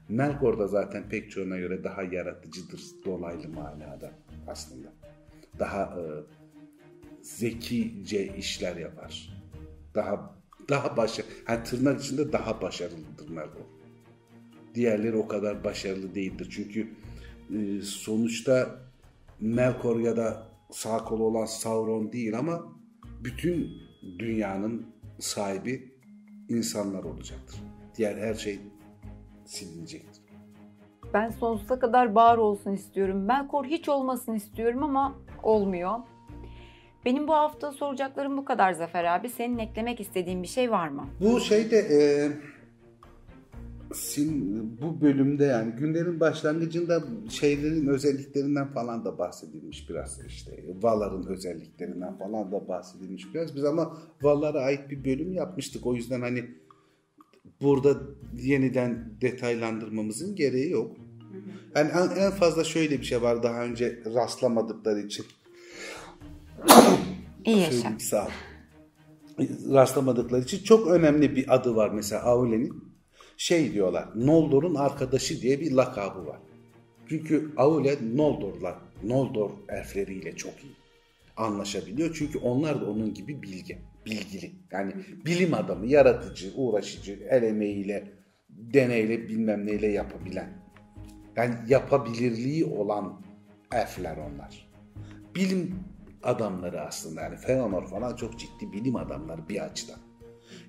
Melkor 0.09 0.59
da 0.59 0.67
zaten 0.67 1.09
pek 1.09 1.31
çoğuna 1.31 1.57
göre 1.57 1.83
daha 1.83 2.03
yaratıcıdır 2.03 2.81
dolaylı 3.05 3.49
manada 3.49 4.11
aslında. 4.47 4.93
Daha 5.59 5.81
e, 5.81 6.03
zekice 7.21 8.35
işler 8.37 8.75
yapar. 8.75 9.29
Daha 9.95 10.35
daha 10.69 10.97
başarılı. 10.97 11.31
Yani 11.49 11.63
tırnak 11.63 12.01
içinde 12.03 12.31
daha 12.31 12.61
başarılıdır 12.61 13.29
Melkor. 13.29 13.65
Diğerleri 14.75 15.15
o 15.15 15.27
kadar 15.27 15.63
başarılı 15.63 16.15
değildir. 16.15 16.47
Çünkü 16.51 16.87
e, 17.55 17.81
sonuçta 17.81 18.79
Melkor 19.39 19.99
ya 19.99 20.17
da 20.17 20.47
sağ 20.71 20.97
kolu 20.97 21.23
olan 21.23 21.45
Sauron 21.45 22.11
değil 22.11 22.37
ama 22.39 22.75
bütün 23.23 23.69
dünyanın 24.19 24.85
sahibi 25.19 25.94
insanlar 26.49 27.03
olacaktır. 27.03 27.59
Diğer 27.97 28.17
her 28.17 28.33
şey 28.33 28.59
silinecektir. 29.45 30.23
Ben 31.13 31.29
sonsuza 31.29 31.79
kadar 31.79 32.11
var 32.11 32.37
olsun 32.37 32.71
istiyorum. 32.71 33.25
Melkor 33.25 33.65
hiç 33.65 33.89
olmasın 33.89 34.33
istiyorum 34.33 34.83
ama 34.83 35.15
olmuyor. 35.43 35.99
Benim 37.05 37.27
bu 37.27 37.33
hafta 37.33 37.71
soracaklarım 37.71 38.37
bu 38.37 38.45
kadar 38.45 38.73
Zafer 38.73 39.03
abi. 39.03 39.29
Senin 39.29 39.57
eklemek 39.57 39.99
istediğin 39.99 40.43
bir 40.43 40.47
şey 40.47 40.71
var 40.71 40.87
mı? 40.87 41.07
Bu 41.21 41.39
şeyde 41.39 41.77
e, 41.77 41.97
sim, 43.95 44.77
bu 44.81 45.01
bölümde 45.01 45.45
yani 45.45 45.71
günlerin 45.71 46.19
başlangıcında 46.19 47.03
şeylerin 47.29 47.87
özelliklerinden 47.87 48.67
falan 48.67 49.05
da 49.05 49.17
bahsedilmiş 49.17 49.89
biraz 49.89 50.25
işte 50.27 50.63
Valar'ın 50.81 51.25
özelliklerinden 51.25 52.17
falan 52.17 52.51
da 52.51 52.67
bahsedilmiş 52.67 53.33
biraz. 53.33 53.55
Biz 53.55 53.65
ama 53.65 53.97
Valar'a 54.21 54.59
ait 54.59 54.89
bir 54.89 55.05
bölüm 55.05 55.33
yapmıştık. 55.33 55.85
O 55.85 55.95
yüzden 55.95 56.21
hani 56.21 56.45
burada 57.61 57.97
yeniden 58.37 59.17
detaylandırmamızın 59.21 60.35
gereği 60.35 60.71
yok. 60.71 60.95
Yani 61.75 61.91
en, 61.91 62.21
en 62.21 62.31
fazla 62.31 62.63
şöyle 62.63 62.99
bir 62.99 63.05
şey 63.05 63.21
var 63.21 63.43
daha 63.43 63.63
önce 63.63 63.99
rastlamadıkları 64.15 64.99
için. 64.99 65.25
İyi 67.45 67.57
yaşa. 67.57 67.99
Sağ 67.99 68.25
ol. 68.25 68.29
Rastlamadıkları 69.73 70.41
için 70.41 70.63
çok 70.63 70.87
önemli 70.87 71.35
bir 71.35 71.55
adı 71.55 71.75
var 71.75 71.89
mesela 71.89 72.21
Aule'nin. 72.21 72.94
Şey 73.37 73.73
diyorlar, 73.73 74.09
Noldor'un 74.15 74.75
arkadaşı 74.75 75.41
diye 75.41 75.59
bir 75.59 75.71
lakabı 75.71 76.25
var. 76.25 76.39
Çünkü 77.09 77.51
Aule 77.57 77.97
Noldor'la, 78.15 78.81
Noldor 79.03 79.51
elfleriyle 79.69 80.35
çok 80.35 80.53
iyi 80.63 80.85
anlaşabiliyor. 81.37 82.15
Çünkü 82.15 82.37
onlar 82.39 82.81
da 82.81 82.85
onun 82.89 83.13
gibi 83.13 83.41
bilgi, 83.41 83.77
bilgili. 84.05 84.51
Yani 84.71 84.93
bilim 85.25 85.53
adamı, 85.53 85.85
yaratıcı, 85.85 86.51
uğraşıcı, 86.55 87.27
el 87.29 87.43
emeğiyle, 87.43 88.11
deneyle 88.49 89.27
bilmem 89.27 89.65
neyle 89.65 89.87
yapabilen. 89.87 90.49
Yani 91.35 91.55
yapabilirliği 91.67 92.65
olan 92.65 93.21
elfler 93.73 94.17
onlar. 94.17 94.69
Bilim 95.35 95.75
adamları 96.23 96.81
aslında 96.81 97.21
yani 97.21 97.37
Feanor 97.37 97.87
falan 97.87 98.15
çok 98.15 98.39
ciddi 98.39 98.71
bilim 98.73 98.95
adamları 98.95 99.49
bir 99.49 99.65
açıdan. 99.65 99.99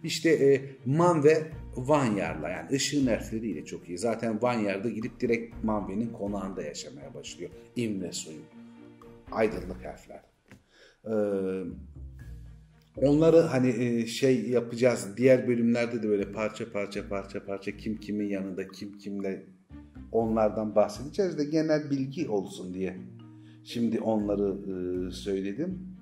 İşte 0.06 0.30
e, 0.30 0.62
Man 0.84 1.24
ve 1.24 1.46
Vanyar'la 1.76 2.48
yani 2.48 2.70
ışığın 2.72 3.06
elfleriyle 3.06 3.64
çok 3.64 3.88
iyi. 3.88 3.98
Zaten 3.98 4.42
Vanyar'da 4.42 4.88
gidip 4.88 5.20
direkt 5.20 5.64
Manve'nin 5.64 6.12
konağında 6.12 6.62
yaşamaya 6.62 7.14
başlıyor. 7.14 7.50
İmre 7.76 8.12
suyu. 8.12 8.40
Aydınlık 9.32 9.84
elfler. 9.84 10.20
Ee, 11.04 11.10
onları 12.96 13.40
hani 13.40 13.68
e, 13.68 14.06
şey 14.06 14.48
yapacağız. 14.48 15.08
Diğer 15.16 15.48
bölümlerde 15.48 16.02
de 16.02 16.08
böyle 16.08 16.32
parça 16.32 16.72
parça 16.72 17.08
parça 17.08 17.44
parça 17.44 17.76
kim 17.76 17.96
kimin 17.96 18.28
yanında 18.28 18.68
kim 18.68 18.98
kimle 18.98 19.46
onlardan 20.12 20.74
bahsedeceğiz 20.74 21.38
de 21.38 21.44
genel 21.44 21.90
bilgi 21.90 22.28
olsun 22.28 22.74
diye. 22.74 22.96
Şimdi 23.64 24.00
onları 24.00 24.56
e, 24.66 25.10
söyledim. 25.10 25.95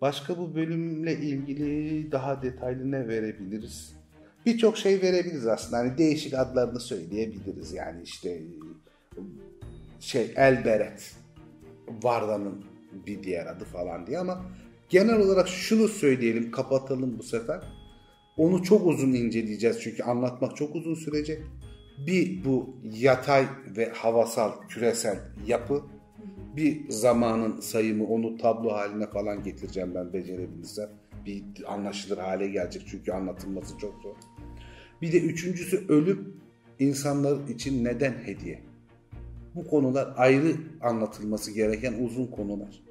Başka 0.00 0.38
bu 0.38 0.54
bölümle 0.54 1.16
ilgili 1.16 2.12
daha 2.12 2.42
detaylı 2.42 2.90
ne 2.90 3.08
verebiliriz? 3.08 3.92
Birçok 4.46 4.78
şey 4.78 5.02
verebiliriz 5.02 5.46
aslında. 5.46 5.78
Hani 5.78 5.98
değişik 5.98 6.34
adlarını 6.34 6.80
söyleyebiliriz. 6.80 7.72
Yani 7.72 8.02
işte 8.02 8.42
şey 10.00 10.32
Elberet 10.36 11.16
Varda'nın 12.02 12.64
bir 13.06 13.22
diğer 13.22 13.46
adı 13.46 13.64
falan 13.64 14.06
diye 14.06 14.18
ama 14.18 14.44
genel 14.88 15.20
olarak 15.20 15.48
şunu 15.48 15.88
söyleyelim 15.88 16.50
kapatalım 16.50 17.18
bu 17.18 17.22
sefer. 17.22 17.60
Onu 18.36 18.62
çok 18.62 18.86
uzun 18.86 19.12
inceleyeceğiz 19.12 19.80
çünkü 19.80 20.02
anlatmak 20.02 20.56
çok 20.56 20.74
uzun 20.74 20.94
sürecek. 20.94 21.42
Bir 22.06 22.44
bu 22.44 22.76
yatay 22.82 23.46
ve 23.76 23.92
havasal 23.92 24.52
küresel 24.68 25.18
yapı 25.46 25.82
bir 26.58 26.90
zamanın 26.90 27.60
sayımı 27.60 28.06
onu 28.06 28.36
tablo 28.36 28.72
haline 28.72 29.06
falan 29.06 29.42
getireceğim 29.42 29.94
ben 29.94 30.12
becerebilirsem. 30.12 30.88
Bir 31.26 31.44
anlaşılır 31.66 32.18
hale 32.18 32.48
gelecek 32.48 32.82
çünkü 32.90 33.12
anlatılması 33.12 33.78
çok 33.78 34.02
zor. 34.02 34.14
Bir 35.02 35.12
de 35.12 35.20
üçüncüsü 35.20 35.84
ölüm 35.88 36.40
insanlar 36.78 37.48
için 37.48 37.84
neden 37.84 38.12
hediye? 38.12 38.62
Bu 39.54 39.66
konular 39.66 40.14
ayrı 40.16 40.56
anlatılması 40.80 41.52
gereken 41.52 41.94
uzun 42.04 42.26
konular. 42.26 42.82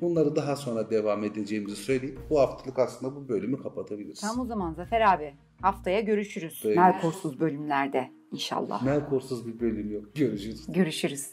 Bunları 0.00 0.36
daha 0.36 0.56
sonra 0.56 0.90
devam 0.90 1.24
edeceğimizi 1.24 1.76
söyleyip 1.76 2.18
bu 2.30 2.40
haftalık 2.40 2.78
aslında 2.78 3.16
bu 3.16 3.28
bölümü 3.28 3.62
kapatabiliriz. 3.62 4.20
Tamam 4.20 4.46
o 4.46 4.48
zaman 4.48 4.74
Zafer 4.74 5.14
abi. 5.14 5.34
Haftaya 5.62 6.00
görüşürüz. 6.00 6.62
Böyle. 6.64 6.80
Melkorsuz 6.80 7.40
bölümlerde 7.40 8.10
inşallah. 8.32 8.82
Melkorsuz 8.82 9.46
bir 9.46 9.60
bölüm 9.60 9.92
yok. 9.92 10.14
Görüşürüz. 10.14 10.66
Görüşürüz. 10.68 11.30